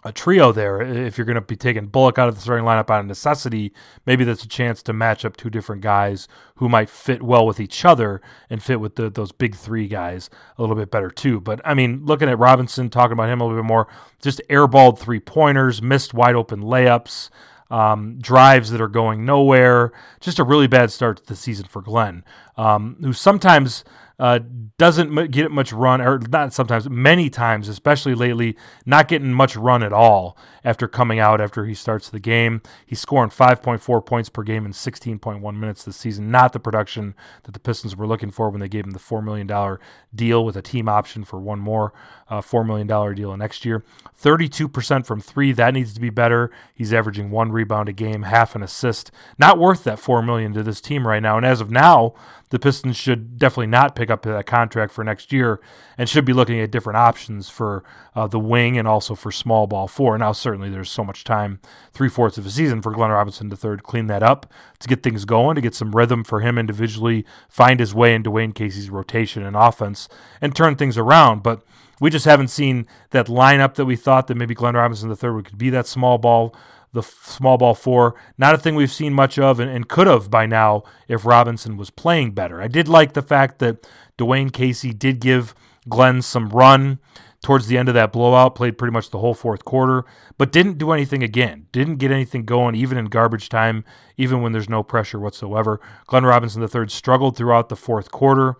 a 0.04 0.12
trio 0.12 0.52
there. 0.52 0.82
If 0.82 1.18
you're 1.18 1.26
going 1.26 1.36
to 1.36 1.42
be 1.42 1.56
taking 1.56 1.88
Bullock 1.88 2.18
out 2.18 2.28
of 2.28 2.36
the 2.36 2.42
starting 2.42 2.66
lineup 2.66 2.90
out 2.90 3.00
of 3.00 3.06
necessity, 3.06 3.74
maybe 4.06 4.24
that's 4.24 4.44
a 4.44 4.48
chance 4.48 4.84
to 4.84 4.94
match 4.94 5.24
up 5.24 5.38
two 5.38 5.50
different 5.50 5.82
guys 5.82 6.28
who 6.56 6.68
might 6.68 6.90
fit 6.90 7.24
well 7.24 7.46
with 7.46 7.60
each 7.60 7.86
other 7.86 8.22
and 8.50 8.62
fit 8.62 8.80
with 8.80 8.96
the, 8.96 9.10
those 9.10 9.32
big 9.32 9.56
three 9.56 9.88
guys 9.88 10.30
a 10.58 10.62
little 10.62 10.76
bit 10.76 10.92
better 10.92 11.10
too. 11.10 11.40
But 11.40 11.62
I 11.64 11.74
mean, 11.74 12.06
looking 12.06 12.30
at 12.30 12.38
Robinson, 12.38 12.90
talking 12.90 13.14
about 13.14 13.30
him 13.30 13.42
a 13.42 13.46
little 13.46 13.62
bit 13.62 13.68
more, 13.68 13.88
just 14.22 14.42
airballed 14.50 15.00
three 15.00 15.20
pointers, 15.20 15.82
missed 15.82 16.14
wide 16.14 16.36
open 16.36 16.62
layups. 16.62 17.30
Um, 17.72 18.20
drives 18.20 18.70
that 18.70 18.82
are 18.82 18.88
going 18.88 19.26
nowhere. 19.26 19.94
Just 20.20 20.38
a 20.38 20.44
really 20.44 20.68
bad 20.68 20.92
start 20.92 21.18
to 21.18 21.26
the 21.26 21.36
season 21.36 21.66
for 21.66 21.82
Glenn, 21.82 22.24
um, 22.56 22.98
who 23.02 23.14
sometimes 23.14 23.84
uh, 24.20 24.40
doesn't 24.78 25.32
get 25.32 25.52
much 25.52 25.74
run, 25.74 26.02
or 26.02 26.20
not 26.20 26.54
sometimes, 26.54 26.90
many 26.90 27.30
times, 27.30 27.68
especially 27.68 28.14
lately, 28.14 28.56
not 28.86 29.08
getting 29.08 29.34
much 29.34 29.56
run 29.56 29.82
at 29.82 29.92
all 29.92 30.38
after 30.64 30.88
coming 30.88 31.20
out 31.20 31.42
after 31.42 31.66
he 31.66 31.74
starts 31.74 32.10
the 32.10 32.20
game. 32.20 32.62
He's 32.86 33.00
scoring 33.00 33.32
5.4 33.32 34.06
points 34.06 34.30
per 34.30 34.44
game 34.44 34.66
in 34.66 34.72
16.1 34.72 35.56
minutes 35.56 35.84
this 35.84 35.98
season. 35.98 36.32
Not 36.32 36.54
the 36.54 36.60
production 36.60 37.16
that 37.44 37.54
the 37.54 37.60
Pistons 37.60 37.96
were 37.96 38.08
looking 38.08 38.32
for 38.32 38.50
when 38.50 38.60
they 38.60 38.70
gave 38.70 38.86
him 38.86 38.92
the 38.92 39.00
$4 39.00 39.24
million 39.24 39.80
deal 40.14 40.46
with 40.46 40.56
a 40.56 40.62
team 40.62 40.88
option 40.88 41.24
for 41.24 41.40
one 41.40 41.60
more 41.60 41.92
uh, 42.34 42.42
$4 42.42 42.66
million 42.66 42.88
deal 43.16 43.36
next 43.38 43.64
year. 43.64 43.84
32% 44.20 45.06
from 45.06 45.22
three. 45.22 45.52
That 45.52 45.74
needs 45.74 45.94
to 45.94 46.00
be 46.00 46.10
better. 46.10 46.50
He's 46.74 46.94
averaging 46.94 47.30
one 47.30 47.52
rebound 47.52 47.90
a 47.90 47.94
game, 47.94 48.24
half 48.24 48.56
an 48.56 48.64
assist. 48.64 49.12
Not 49.38 49.60
worth 49.60 49.84
that 49.84 50.00
4 50.00 50.24
million 50.24 50.54
to 50.54 50.64
this 50.64 50.82
team 50.82 51.08
right 51.08 51.22
now. 51.22 51.38
And 51.38 51.46
as 51.46 51.62
of 51.62 51.70
now, 51.70 52.14
the 52.50 52.60
Pistons 52.60 52.96
should 52.96 53.38
definitely 53.38 53.68
not 53.68 53.96
pick 53.96 54.10
up 54.10 54.24
that 54.24 54.46
contract 54.46 54.94
for 54.94 55.04
next 55.04 55.32
year 55.32 55.60
and 55.98 56.08
should 56.08 56.26
be 56.26 56.34
looking 56.34 56.60
at 56.60 56.72
different 56.72 56.98
options 56.98 57.50
for 57.50 57.84
uh, 58.16 58.28
the 58.28 58.40
wing 58.40 58.78
and 58.78 58.88
also 58.88 59.16
for 59.16 59.32
small 59.32 59.68
ball 59.68 59.88
four. 59.88 60.18
Now, 60.18 60.32
certainly 60.32 60.70
there's 60.70 60.92
so 60.92 61.04
much 61.04 61.24
time, 61.24 61.60
three 61.94 62.10
fourths 62.10 62.38
of 62.38 62.46
a 62.46 62.52
season 62.52 62.82
for 62.82 62.92
Glenn 62.92 63.10
Robinson 63.12 63.50
to 63.50 63.56
third, 63.56 63.84
clean 63.84 64.08
that 64.08 64.24
up 64.24 64.52
to 64.80 64.88
get 64.88 65.04
things 65.04 65.26
going, 65.26 65.56
to 65.56 65.62
get 65.62 65.76
some 65.76 65.96
rhythm 65.96 66.24
for 66.24 66.42
him 66.42 66.58
individually, 66.58 67.26
find 67.50 67.80
his 67.80 67.94
way 67.94 68.14
in 68.14 68.24
Dwane 68.24 68.56
Casey's 68.56 68.90
rotation 68.90 69.44
and 69.44 69.56
offense, 69.56 70.08
and 70.40 70.56
turn 70.56 70.76
things 70.76 70.98
around. 70.98 71.44
But 71.44 71.64
we 72.04 72.10
just 72.10 72.26
haven't 72.26 72.50
seen 72.50 72.86
that 73.12 73.28
lineup 73.28 73.76
that 73.76 73.86
we 73.86 73.96
thought 73.96 74.28
that 74.28 74.36
maybe 74.36 74.54
Glenn 74.54 74.76
Robinson 74.76 75.08
the 75.08 75.16
third 75.16 75.46
could 75.46 75.58
be 75.58 75.70
that 75.70 75.88
small 75.88 76.18
ball 76.18 76.54
the 76.92 77.02
small 77.02 77.58
ball 77.58 77.74
four. 77.74 78.14
Not 78.38 78.54
a 78.54 78.58
thing 78.58 78.76
we've 78.76 78.92
seen 78.92 79.14
much 79.14 79.40
of 79.40 79.58
and, 79.58 79.72
and, 79.72 79.88
could 79.88 80.08
have 80.08 80.30
by 80.30 80.46
now 80.46 80.84
if 81.08 81.26
Robinson 81.26 81.78
was 81.78 81.90
playing 81.90 82.32
better. 82.32 82.62
I 82.62 82.68
did 82.68 82.90
like 82.90 83.14
the 83.14 83.22
fact 83.22 83.60
that 83.60 83.88
Dwane 84.18 84.52
Casey 84.52 84.92
did 84.92 85.22
give 85.22 85.56
Glenn 85.88 86.22
some 86.22 86.50
run 86.50 87.00
towards 87.42 87.68
the 87.68 87.78
end 87.78 87.88
of 87.88 87.96
that 87.96 88.12
blowout, 88.12 88.54
played 88.54 88.78
pretty 88.78 88.92
much 88.92 89.10
the 89.10 89.20
whole 89.20 89.34
fourth 89.34 89.64
quarter, 89.64 90.04
but 90.38 90.52
didn't 90.52 90.78
do 90.78 90.92
anything 90.92 91.24
again. 91.24 91.68
Didn't 91.72 91.98
get 91.98 92.12
anything 92.12 92.44
going, 92.44 92.76
even 92.76 92.98
in 92.98 93.06
garbage 93.06 93.48
time, 93.48 93.86
even 94.18 94.42
when 94.42 94.52
there's 94.52 94.70
no 94.70 94.84
pressure 94.84 95.22
whatsoever. 95.22 95.80
Glenn 96.08 96.26
Robinson 96.26 96.62
III 96.62 96.90
struggled 96.90 97.38
throughout 97.38 97.70
the 97.70 97.78
fourth 97.78 98.12
quarter. 98.12 98.56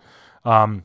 Um, 0.46 0.84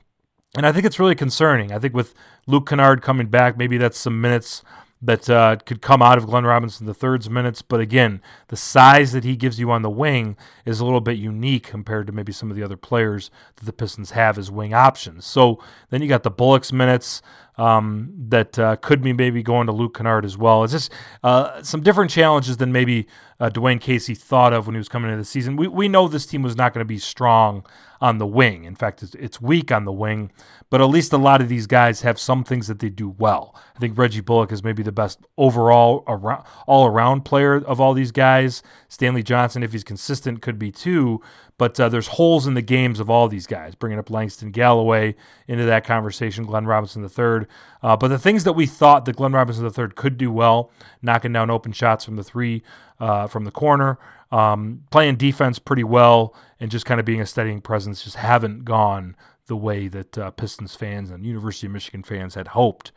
and 0.55 0.65
I 0.65 0.71
think 0.71 0.85
it's 0.85 0.99
really 0.99 1.15
concerning. 1.15 1.71
I 1.71 1.79
think 1.79 1.93
with 1.93 2.13
Luke 2.47 2.67
Kennard 2.67 3.01
coming 3.01 3.27
back, 3.27 3.57
maybe 3.57 3.77
that's 3.77 3.99
some 3.99 4.19
minutes 4.19 4.63
that 5.01 5.29
uh, 5.29 5.55
could 5.65 5.81
come 5.81 6.01
out 6.01 6.17
of 6.17 6.25
Glenn 6.25 6.43
Robinson 6.43 6.85
the 6.85 6.93
third's 6.93 7.29
minutes. 7.29 7.61
But 7.61 7.79
again, 7.79 8.21
the 8.49 8.57
size 8.57 9.11
that 9.13 9.23
he 9.23 9.35
gives 9.35 9.59
you 9.59 9.71
on 9.71 9.81
the 9.81 9.89
wing 9.89 10.35
is 10.65 10.79
a 10.79 10.85
little 10.85 11.01
bit 11.01 11.17
unique 11.17 11.67
compared 11.67 12.07
to 12.07 12.13
maybe 12.13 12.33
some 12.33 12.51
of 12.51 12.57
the 12.57 12.63
other 12.63 12.75
players 12.75 13.31
that 13.55 13.65
the 13.65 13.73
Pistons 13.73 14.11
have 14.11 14.37
as 14.37 14.51
wing 14.51 14.73
options. 14.73 15.25
So 15.25 15.63
then 15.89 16.01
you 16.01 16.09
got 16.09 16.23
the 16.23 16.31
Bullocks 16.31 16.73
minutes 16.73 17.21
um, 17.59 18.13
that 18.29 18.57
uh, 18.57 18.77
could 18.77 19.01
be 19.01 19.11
maybe 19.11 19.43
going 19.43 19.67
to 19.67 19.73
Luke 19.73 19.97
Kennard 19.97 20.23
as 20.23 20.37
well. 20.37 20.63
It's 20.63 20.71
just 20.71 20.93
uh, 21.23 21.61
some 21.61 21.81
different 21.81 22.09
challenges 22.09 22.55
than 22.55 22.71
maybe 22.71 23.05
uh, 23.37 23.49
Dwane 23.49 23.81
Casey 23.81 24.15
thought 24.15 24.53
of 24.53 24.65
when 24.65 24.75
he 24.75 24.77
was 24.77 24.87
coming 24.87 25.11
into 25.11 25.21
the 25.21 25.25
season. 25.25 25.57
We, 25.57 25.67
we 25.67 25.89
know 25.89 26.07
this 26.07 26.25
team 26.25 26.41
was 26.41 26.55
not 26.55 26.73
going 26.73 26.79
to 26.81 26.87
be 26.87 26.97
strong 26.97 27.65
on 27.99 28.17
the 28.17 28.25
wing. 28.25 28.63
In 28.63 28.75
fact, 28.75 29.03
it's, 29.03 29.13
it's 29.15 29.41
weak 29.41 29.73
on 29.73 29.83
the 29.83 29.91
wing, 29.91 30.31
but 30.69 30.79
at 30.79 30.85
least 30.85 31.11
a 31.11 31.17
lot 31.17 31.41
of 31.41 31.49
these 31.49 31.67
guys 31.67 31.99
have 32.01 32.17
some 32.17 32.45
things 32.45 32.67
that 32.67 32.79
they 32.79 32.89
do 32.89 33.09
well. 33.09 33.53
I 33.75 33.79
think 33.79 33.97
Reggie 33.97 34.21
Bullock 34.21 34.53
is 34.53 34.63
maybe 34.63 34.81
the 34.81 34.93
best 34.93 35.19
overall 35.37 36.05
around, 36.07 36.45
all 36.65 36.85
around 36.85 37.25
player 37.25 37.55
of 37.55 37.81
all 37.81 37.93
these 37.93 38.13
guys. 38.13 38.63
Stanley 38.87 39.23
Johnson, 39.23 39.63
if 39.63 39.73
he's 39.73 39.83
consistent, 39.83 40.41
could 40.41 40.57
be 40.57 40.71
too. 40.71 41.21
But 41.59 41.77
uh, 41.77 41.89
there's 41.89 42.07
holes 42.07 42.47
in 42.47 42.53
the 42.53 42.61
games 42.61 43.01
of 43.01 43.09
all 43.09 43.27
these 43.27 43.45
guys. 43.45 43.75
Bringing 43.75 43.99
up 43.99 44.09
Langston 44.09 44.49
Galloway 44.49 45.13
into 45.45 45.65
that 45.65 45.83
conversation, 45.83 46.45
Glenn 46.45 46.65
Robinson 46.65 47.03
III. 47.03 47.45
Uh, 47.83 47.97
but 47.97 48.07
the 48.07 48.17
things 48.17 48.45
that 48.45 48.53
we 48.53 48.65
thought 48.65 49.03
that 49.05 49.17
Glenn 49.17 49.33
Robinson 49.33 49.65
III 49.65 49.89
could 49.93 50.17
do 50.17 50.31
well, 50.31 50.71
knocking 51.01 51.33
down 51.33 51.51
open 51.51 51.73
shots 51.73 52.05
from 52.05 52.15
the 52.15 52.23
three, 52.23 52.63
uh, 53.01 53.27
from 53.27 53.43
the 53.43 53.51
corner, 53.51 53.99
um, 54.31 54.85
playing 54.89 55.17
defense 55.17 55.59
pretty 55.59 55.83
well, 55.83 56.33
and 56.61 56.71
just 56.71 56.85
kind 56.85 56.97
of 56.99 57.05
being 57.05 57.19
a 57.19 57.25
steadying 57.25 57.59
presence, 57.59 58.03
just 58.03 58.15
haven't 58.15 58.63
gone 58.63 59.17
the 59.47 59.57
way 59.57 59.89
that 59.89 60.17
uh, 60.17 60.31
Pistons 60.31 60.75
fans 60.75 61.11
and 61.11 61.25
University 61.25 61.67
of 61.67 61.73
Michigan 61.73 62.03
fans 62.03 62.35
had 62.35 62.49
hoped 62.49 62.93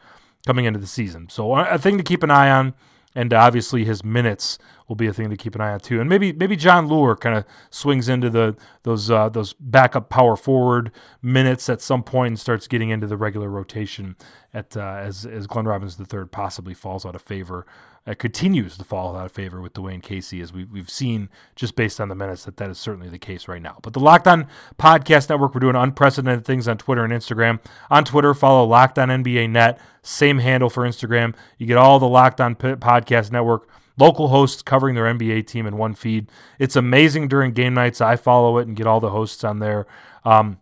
coming 0.46 0.66
into 0.66 0.78
the 0.78 0.86
season. 0.86 1.28
So 1.28 1.56
a 1.56 1.78
thing 1.78 1.98
to 1.98 2.04
keep 2.04 2.22
an 2.22 2.30
eye 2.30 2.50
on 2.50 2.74
and 3.14 3.32
obviously 3.32 3.84
his 3.84 4.04
minutes 4.04 4.58
will 4.88 4.96
be 4.96 5.06
a 5.06 5.12
thing 5.12 5.30
to 5.30 5.36
keep 5.36 5.54
an 5.54 5.60
eye 5.60 5.72
on 5.72 5.80
too. 5.80 6.00
And 6.00 6.08
maybe 6.08 6.32
maybe 6.32 6.56
Jon 6.56 6.88
Leuer 6.88 7.18
kind 7.18 7.36
of 7.36 7.44
swings 7.70 8.08
into 8.08 8.30
the 8.30 8.56
those 8.82 9.10
uh, 9.10 9.28
those 9.28 9.54
backup 9.54 10.08
power 10.08 10.36
forward 10.36 10.90
minutes 11.20 11.68
at 11.68 11.80
some 11.80 12.02
point 12.02 12.32
and 12.32 12.40
starts 12.40 12.66
getting 12.66 12.90
into 12.90 13.06
the 13.06 13.16
regular 13.16 13.48
rotation 13.48 14.16
at 14.52 14.76
uh, 14.76 14.80
as 14.80 15.24
as 15.26 15.46
Glenn 15.46 15.66
Robinson 15.66 16.06
III 16.12 16.26
possibly 16.26 16.74
falls 16.74 17.06
out 17.06 17.14
of 17.14 17.22
favor. 17.22 17.66
It 18.04 18.18
continues 18.18 18.76
to 18.78 18.84
fall 18.84 19.14
out 19.16 19.26
of 19.26 19.32
favor 19.32 19.60
with 19.60 19.74
Dwane 19.74 20.02
Casey, 20.02 20.40
as 20.40 20.52
we, 20.52 20.64
we've 20.64 20.90
seen 20.90 21.28
just 21.54 21.76
based 21.76 22.00
on 22.00 22.08
the 22.08 22.16
minutes 22.16 22.44
that 22.44 22.56
that 22.56 22.68
is 22.68 22.78
certainly 22.78 23.08
the 23.08 23.18
case 23.18 23.46
right 23.46 23.62
now. 23.62 23.78
But 23.80 23.92
the 23.92 24.00
Locked 24.00 24.26
On 24.26 24.48
Podcast 24.76 25.28
Network, 25.28 25.54
we're 25.54 25.60
doing 25.60 25.76
unprecedented 25.76 26.44
things 26.44 26.66
on 26.66 26.78
Twitter 26.78 27.04
and 27.04 27.12
Instagram. 27.12 27.60
On 27.90 28.04
Twitter, 28.04 28.34
follow 28.34 28.66
Locked 28.66 28.98
On 28.98 29.08
NBA 29.08 29.50
Net, 29.50 29.78
same 30.02 30.40
handle 30.40 30.68
for 30.68 30.82
Instagram. 30.82 31.34
You 31.58 31.66
get 31.66 31.76
all 31.76 32.00
the 32.00 32.08
Locked 32.08 32.40
On 32.40 32.56
Podcast 32.56 33.30
Network 33.30 33.68
local 33.98 34.28
hosts 34.28 34.62
covering 34.62 34.94
their 34.94 35.04
NBA 35.04 35.46
team 35.46 35.66
in 35.66 35.76
one 35.76 35.94
feed. 35.94 36.28
It's 36.58 36.76
amazing 36.76 37.28
during 37.28 37.52
game 37.52 37.74
nights. 37.74 38.00
I 38.00 38.16
follow 38.16 38.58
it 38.58 38.66
and 38.66 38.76
get 38.76 38.86
all 38.86 39.00
the 39.00 39.10
hosts 39.10 39.44
on 39.44 39.58
there. 39.58 39.86
Um, 40.24 40.58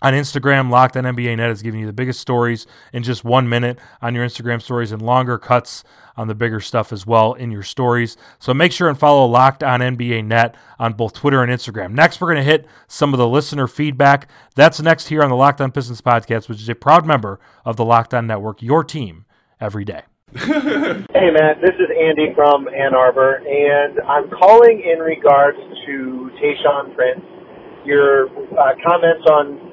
on 0.00 0.12
Instagram, 0.12 0.70
Locked 0.70 0.96
on 0.96 1.04
NBA 1.04 1.36
Net 1.36 1.50
is 1.50 1.62
giving 1.62 1.80
you 1.80 1.86
the 1.86 1.92
biggest 1.92 2.20
stories 2.20 2.66
in 2.92 3.02
just 3.02 3.24
one 3.24 3.48
minute 3.48 3.78
on 4.00 4.14
your 4.14 4.24
Instagram 4.24 4.62
stories 4.62 4.92
and 4.92 5.02
longer 5.02 5.38
cuts 5.38 5.82
on 6.16 6.28
the 6.28 6.34
bigger 6.34 6.60
stuff 6.60 6.92
as 6.92 7.06
well 7.06 7.34
in 7.34 7.50
your 7.50 7.62
stories. 7.62 8.16
So 8.38 8.52
make 8.52 8.72
sure 8.72 8.88
and 8.88 8.98
follow 8.98 9.26
Locked 9.26 9.62
on 9.62 9.80
NBA 9.80 10.24
Net 10.24 10.54
on 10.78 10.92
both 10.92 11.14
Twitter 11.14 11.42
and 11.42 11.52
Instagram. 11.52 11.92
Next, 11.92 12.20
we're 12.20 12.32
going 12.32 12.44
to 12.44 12.50
hit 12.50 12.66
some 12.86 13.12
of 13.12 13.18
the 13.18 13.28
listener 13.28 13.66
feedback. 13.66 14.28
That's 14.54 14.80
next 14.80 15.08
here 15.08 15.22
on 15.22 15.30
the 15.30 15.36
Locked 15.36 15.60
on 15.60 15.72
Pistons 15.72 16.00
podcast, 16.00 16.48
which 16.48 16.60
is 16.60 16.68
a 16.68 16.74
proud 16.74 17.06
member 17.06 17.40
of 17.64 17.76
the 17.76 17.84
Locked 17.84 18.14
on 18.14 18.26
Network, 18.26 18.62
your 18.62 18.84
team 18.84 19.24
every 19.60 19.84
day. 19.84 20.02
hey, 20.34 21.30
Matt, 21.32 21.62
this 21.62 21.74
is 21.74 21.88
Andy 21.88 22.34
from 22.34 22.68
Ann 22.68 22.94
Arbor, 22.94 23.36
and 23.36 23.98
I'm 24.00 24.28
calling 24.28 24.82
in 24.84 24.98
regards 24.98 25.56
to 25.86 26.30
Tayshaun 26.36 26.94
Prince. 26.94 27.24
Your 27.86 28.28
uh, 28.28 28.74
comments 28.84 29.24
on 29.30 29.67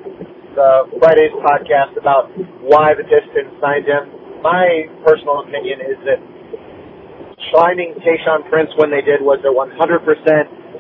the 0.56 0.88
Friday's 0.98 1.36
podcast 1.44 2.00
about 2.00 2.32
why 2.64 2.96
the 2.96 3.04
Pistons 3.04 3.54
signed 3.60 3.86
him. 3.86 4.08
My 4.42 4.88
personal 5.04 5.44
opinion 5.44 5.84
is 5.84 6.00
that 6.08 6.20
signing 7.54 7.94
Tayshaun 8.02 8.48
Prince 8.50 8.72
when 8.80 8.90
they 8.90 9.04
did 9.04 9.20
was 9.22 9.44
a 9.44 9.52
100% 9.52 9.76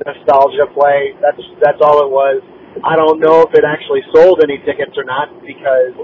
nostalgia 0.02 0.68
play. 0.74 1.14
That's 1.20 1.44
that's 1.60 1.80
all 1.84 2.04
it 2.04 2.12
was. 2.12 2.42
I 2.84 2.96
don't 2.96 3.20
know 3.20 3.44
if 3.48 3.52
it 3.56 3.64
actually 3.64 4.04
sold 4.12 4.44
any 4.44 4.60
tickets 4.64 4.96
or 5.00 5.08
not 5.08 5.32
because 5.44 5.96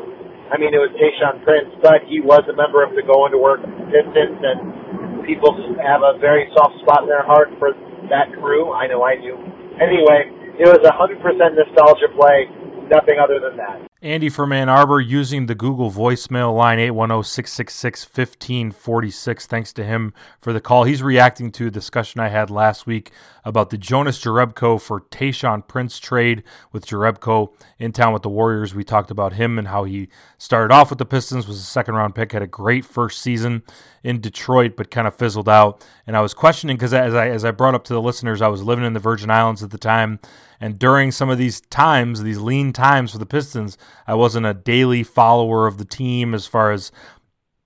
I 0.52 0.60
mean, 0.60 0.76
it 0.76 0.84
was 0.84 0.92
Tayshaun 1.00 1.48
Prince, 1.48 1.72
but 1.80 2.04
he 2.12 2.20
was 2.20 2.44
a 2.52 2.56
member 2.60 2.84
of 2.84 2.92
the 2.92 3.08
Going 3.08 3.32
to 3.32 3.40
Work 3.40 3.64
Pistons, 3.88 4.36
and 4.44 5.24
people 5.24 5.56
have 5.80 6.04
a 6.04 6.20
very 6.20 6.52
soft 6.52 6.76
spot 6.84 7.08
in 7.08 7.10
their 7.10 7.24
heart 7.24 7.56
for 7.56 7.72
that 8.12 8.36
crew. 8.36 8.76
I 8.76 8.92
know 8.92 9.00
I 9.00 9.16
do. 9.16 9.40
Anyway, 9.80 10.28
it 10.60 10.68
was 10.68 10.84
a 10.84 10.92
100% 10.92 11.24
nostalgia 11.24 12.12
play, 12.20 12.52
nothing 12.92 13.18
other 13.18 13.40
than 13.40 13.58
that. 13.58 13.88
Andy 14.04 14.30
from 14.30 14.52
Ann 14.52 14.68
Arbor 14.68 15.00
using 15.00 15.46
the 15.46 15.54
Google 15.56 15.92
voicemail 15.92 16.56
line 16.56 16.80
810-666-1546. 16.80 19.46
Thanks 19.46 19.72
to 19.74 19.84
him 19.84 20.12
for 20.40 20.54
the 20.54 20.62
call. 20.62 20.86
He's 20.86 21.04
reacting 21.04 21.52
to 21.52 21.68
a 21.68 21.72
discussion 21.72 22.20
I 22.20 22.30
had 22.30 22.50
last 22.50 22.88
week 22.88 23.12
about 23.46 23.70
the 23.70 23.78
Jonas 23.78 24.20
Jerebko 24.20 24.82
for 24.82 25.02
Tayshaun 25.02 25.68
Prince 25.68 26.00
trade 26.00 26.42
with 26.72 26.86
Jerebko 26.86 27.54
in 27.80 27.92
town 27.92 28.14
with 28.14 28.24
the 28.24 28.30
Warriors. 28.30 28.74
We 28.74 28.84
talked 28.84 29.12
about 29.12 29.34
him 29.34 29.60
and 29.60 29.68
how 29.68 29.84
he 29.84 30.08
started 30.38 30.74
off 30.74 30.90
with 30.90 31.00
the 31.00 31.06
Pistons, 31.06 31.48
was 31.48 31.60
a 31.60 31.64
second 31.64 31.96
round 31.96 32.16
pick, 32.16 32.32
had 32.32 32.42
a 32.42 32.48
great 32.48 32.86
first 32.86 33.22
season 33.22 33.64
in 34.04 34.20
Detroit, 34.20 34.76
but 34.76 34.92
kind 34.92 35.08
of 35.08 35.16
fizzled 35.16 35.50
out. 35.50 35.86
And 36.08 36.18
I 36.18 36.22
was 36.22 36.34
questioning 36.34 36.76
because 36.76 36.94
as 36.94 37.14
I 37.14 37.30
as 37.30 37.46
I 37.46 37.52
brought 37.52 37.76
up 37.76 37.84
to 37.86 37.94
the 37.94 38.02
listeners, 38.02 38.42
I 38.42 38.48
was 38.48 38.64
living 38.64 38.86
in 38.86 38.94
the 38.94 39.00
Virgin 39.00 39.30
Islands 39.30 39.64
at 39.64 39.70
the 39.70 39.78
time, 39.78 40.20
and 40.62 40.78
during 40.78 41.12
some 41.12 41.32
of 41.32 41.39
these 41.39 41.60
times, 41.60 42.21
these 42.21 42.38
lean 42.38 42.71
times 42.71 43.12
for 43.12 43.17
the 43.17 43.26
Pistons, 43.26 43.80
I 44.06 44.13
wasn't 44.13 44.45
a 44.45 44.54
daily 44.54 45.02
follower 45.02 45.65
of 45.65 45.80
the 45.80 45.86
team 45.86 46.36
as 46.36 46.45
far 46.45 46.71
as 46.71 46.91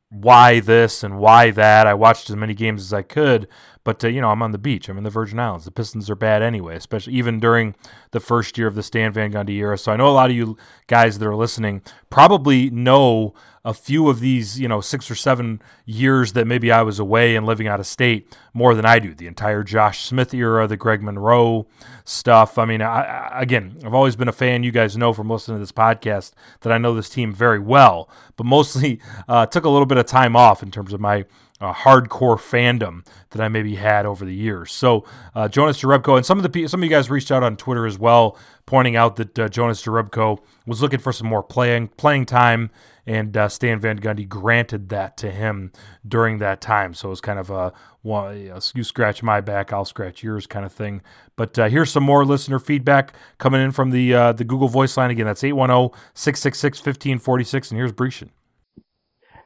why 0.10 0.62
this 0.62 1.04
and 1.04 1.20
why 1.20 1.52
that. 1.52 1.88
I 1.88 1.94
watched 1.94 2.30
as 2.30 2.38
many 2.38 2.54
games 2.54 2.82
as 2.82 2.94
I 2.94 3.02
could, 3.02 3.50
but 3.86 4.04
uh, 4.04 4.10
you 4.10 4.20
know, 4.20 4.32
I'm 4.32 4.42
on 4.42 4.52
the 4.52 4.58
beach. 4.58 4.90
I'm 4.90 4.98
in 4.98 5.06
the 5.06 5.10
Virgin 5.10 5.40
Islands. 5.40 5.64
The 5.64 5.72
Pistons 5.72 6.10
are 6.10 6.16
bad 6.16 6.42
anyway, 6.42 6.76
especially 6.76 7.14
even 7.14 7.40
during 7.40 7.76
the 8.12 8.20
first 8.20 8.58
year 8.58 8.68
of 8.68 8.76
the 8.76 8.84
Stan 8.84 9.14
Van 9.14 9.32
Gundy 9.32 9.56
era. 9.56 9.78
So 9.78 9.94
I 9.94 9.96
know 9.96 10.10
a 10.10 10.12
lot 10.12 10.30
of 10.30 10.36
you 10.36 10.58
guys 10.88 11.20
that 11.20 11.26
are 11.26 11.36
listening 11.36 11.82
probably 12.10 12.70
know 12.70 13.34
a 13.64 13.74
few 13.74 14.10
of 14.10 14.20
these, 14.20 14.60
you 14.60 14.68
know, 14.68 14.80
six 14.80 15.10
or 15.10 15.16
seven 15.16 15.60
years 15.86 16.34
that 16.34 16.46
maybe 16.46 16.72
I 16.72 16.84
was 16.84 17.00
away 17.00 17.36
and 17.36 17.48
living 17.48 17.68
out 17.68 17.80
of 17.80 17.88
state 17.88 18.36
more 18.54 18.76
than 18.76 18.86
I 18.86 19.00
do. 19.00 19.16
The 19.16 19.26
entire 19.26 19.64
Josh 19.64 20.06
Smith 20.06 20.34
era, 20.34 20.68
the 20.68 20.78
Greg 20.78 21.02
Monroe 21.02 21.68
stuff. 22.04 22.60
I 22.60 22.66
mean, 22.66 22.84
I, 22.84 23.30
again, 23.34 23.80
I've 23.84 23.96
always 23.96 24.16
been 24.16 24.28
a 24.28 24.32
fan. 24.32 24.64
You 24.64 24.72
guys 24.72 24.96
know 24.96 25.14
from 25.14 25.30
listening 25.30 25.58
to 25.58 25.62
this 25.62 25.72
podcast 25.72 26.34
that 26.62 26.72
I 26.72 26.78
know 26.78 26.94
this 26.94 27.10
team 27.10 27.34
very 27.34 27.60
well, 27.60 28.08
but 28.36 28.46
mostly 28.46 29.00
uh, 29.28 29.48
took 29.48 29.66
a 29.66 29.70
little 29.70 29.88
bit 29.88 29.98
of 29.98 30.06
time 30.06 30.36
off 30.36 30.62
in 30.62 30.70
terms 30.70 30.94
of 30.94 31.02
my 31.02 31.26
uh, 31.62 31.74
hardcore 31.74 32.38
fandom 32.38 33.06
that 33.30 33.42
I 33.42 33.48
maybe 33.48 33.76
had 33.76 34.06
over 34.06 34.26
the 34.26 34.34
years. 34.34 34.74
So 34.74 35.06
uh, 35.34 35.48
Jonas 35.48 35.82
Jerebko 35.82 36.18
and 36.18 36.26
some 36.26 36.38
of 36.38 36.52
the 36.52 36.68
some 36.68 36.82
of 36.82 36.84
you 36.84 36.90
guys 36.90 37.10
reached 37.10 37.32
out 37.32 37.44
on 37.44 37.56
Twitter 37.56 37.86
as 37.86 37.98
well, 37.98 38.38
pointing 38.66 38.96
out 38.96 39.16
that 39.16 39.40
uh, 39.40 39.48
Jonas 39.48 39.84
Jerebko 39.84 40.40
was 40.66 40.82
looking 40.82 41.00
for 41.00 41.14
some 41.14 41.28
more 41.28 41.44
playing 41.44 41.88
playing 41.90 42.26
time, 42.26 42.72
and 43.06 43.38
uh, 43.38 43.48
Stan 43.48 43.80
Van 43.80 44.00
Gundy 44.00 44.28
granted 44.28 44.90
that 44.90 45.16
to 45.18 45.32
him 45.32 45.72
during 46.06 46.40
that 46.40 46.60
time. 46.60 46.94
So 46.94 47.08
it 47.08 47.12
was 47.12 47.22
kind 47.22 47.40
of 47.40 47.50
a 47.50 47.72
well, 48.04 48.36
you 48.36 48.84
scratch 48.84 49.24
my 49.24 49.40
back, 49.42 49.74
I'll 49.74 49.86
scratch 49.86 50.22
yours 50.22 50.46
kind 50.46 50.66
of 50.66 50.72
thing. 50.72 51.02
But 51.36 51.58
uh, 51.58 51.70
here's 51.70 51.92
some 51.92 52.04
more 52.04 52.24
listener 52.24 52.60
feedback 52.60 53.16
coming 53.40 53.62
in 53.62 53.72
from 53.72 53.90
the 53.92 54.14
uh, 54.14 54.34
the 54.34 54.44
Google 54.44 54.68
Voice 54.68 54.96
line 54.98 55.10
again. 55.10 55.26
That's 55.26 55.42
810-666-1546, 55.42 57.72
and 57.72 57.80
here's 57.80 57.94
Brescian. 57.94 58.30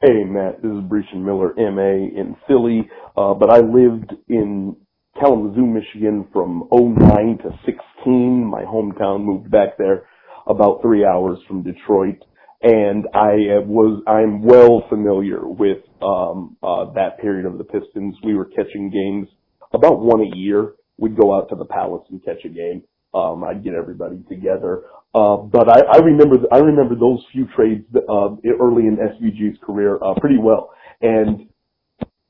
Hey, 0.02 0.24
Matt, 0.24 0.62
this 0.62 0.70
is 0.70 0.78
Brescian 0.84 1.26
Miller, 1.26 1.52
MA 1.58 2.08
in 2.18 2.34
Philly, 2.48 2.88
uh, 3.18 3.34
but 3.34 3.50
I 3.50 3.58
lived 3.58 4.14
in 4.30 4.74
Kalamazoo, 5.20 5.66
Michigan 5.66 6.26
from 6.32 6.66
09 6.72 7.36
to 7.42 7.50
16. 7.66 8.46
My 8.46 8.62
hometown 8.62 9.22
moved 9.24 9.50
back 9.50 9.76
there 9.76 10.06
about 10.46 10.80
three 10.80 11.04
hours 11.04 11.38
from 11.46 11.62
Detroit. 11.62 12.16
And 12.62 13.08
I 13.12 13.60
was, 13.66 14.02
I'm 14.06 14.42
well 14.42 14.84
familiar 14.88 15.46
with, 15.46 15.84
um, 16.00 16.56
uh, 16.62 16.90
that 16.94 17.18
period 17.20 17.44
of 17.44 17.58
the 17.58 17.64
Pistons. 17.64 18.16
We 18.24 18.34
were 18.34 18.46
catching 18.46 18.88
games 18.90 19.28
about 19.74 20.00
one 20.00 20.22
a 20.22 20.34
year. 20.34 20.76
We'd 20.96 21.14
go 21.14 21.36
out 21.36 21.50
to 21.50 21.56
the 21.56 21.66
Palace 21.66 22.06
and 22.08 22.24
catch 22.24 22.42
a 22.46 22.48
game. 22.48 22.84
Um, 23.12 23.44
I'd 23.44 23.64
get 23.64 23.74
everybody 23.74 24.22
together. 24.28 24.82
Uh, 25.14 25.36
but 25.38 25.68
I, 25.68 25.80
I 25.94 25.98
remember, 25.98 26.36
I 26.52 26.58
remember 26.58 26.94
those 26.94 27.24
few 27.32 27.46
trades, 27.56 27.84
uh, 27.96 28.36
early 28.60 28.86
in 28.86 28.96
SVG's 28.96 29.58
career, 29.62 29.98
uh, 30.02 30.14
pretty 30.20 30.38
well. 30.38 30.72
And 31.00 31.48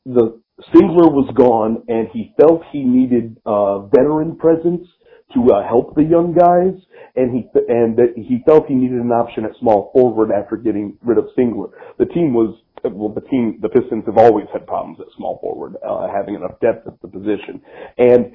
the 0.06 0.40
Singler 0.72 1.12
was 1.12 1.30
gone 1.36 1.82
and 1.88 2.08
he 2.12 2.32
felt 2.40 2.62
he 2.72 2.82
needed, 2.82 3.36
uh, 3.44 3.80
veteran 3.88 4.36
presence 4.36 4.86
to, 5.34 5.52
uh, 5.52 5.68
help 5.68 5.94
the 5.94 6.04
young 6.04 6.32
guys. 6.32 6.80
And 7.16 7.34
he, 7.34 7.48
and 7.68 7.96
that 7.98 8.14
he 8.16 8.42
felt 8.46 8.66
he 8.66 8.74
needed 8.74 8.98
an 8.98 9.10
option 9.10 9.44
at 9.44 9.50
small 9.58 9.90
forward 9.92 10.30
after 10.30 10.56
getting 10.56 10.96
rid 11.04 11.18
of 11.18 11.26
Singler. 11.36 11.70
The 11.98 12.06
team 12.06 12.32
was, 12.32 12.56
well, 12.84 13.10
the 13.10 13.20
team, 13.22 13.58
the 13.60 13.68
Pistons 13.68 14.04
have 14.06 14.16
always 14.16 14.46
had 14.52 14.66
problems 14.66 15.00
at 15.00 15.06
small 15.16 15.38
forward, 15.40 15.76
uh, 15.86 16.08
having 16.08 16.34
enough 16.34 16.58
depth 16.60 16.86
at 16.86 17.00
the 17.02 17.08
position. 17.08 17.60
And 17.98 18.32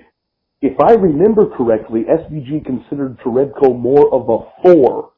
if 0.62 0.74
I 0.82 0.94
remember 0.94 1.48
correctly, 1.56 2.04
SVG 2.10 2.66
considered 2.66 3.18
Jerebko 3.20 3.78
more 3.78 4.14
of 4.14 4.30
a 4.30 4.40
four, 4.64 5.12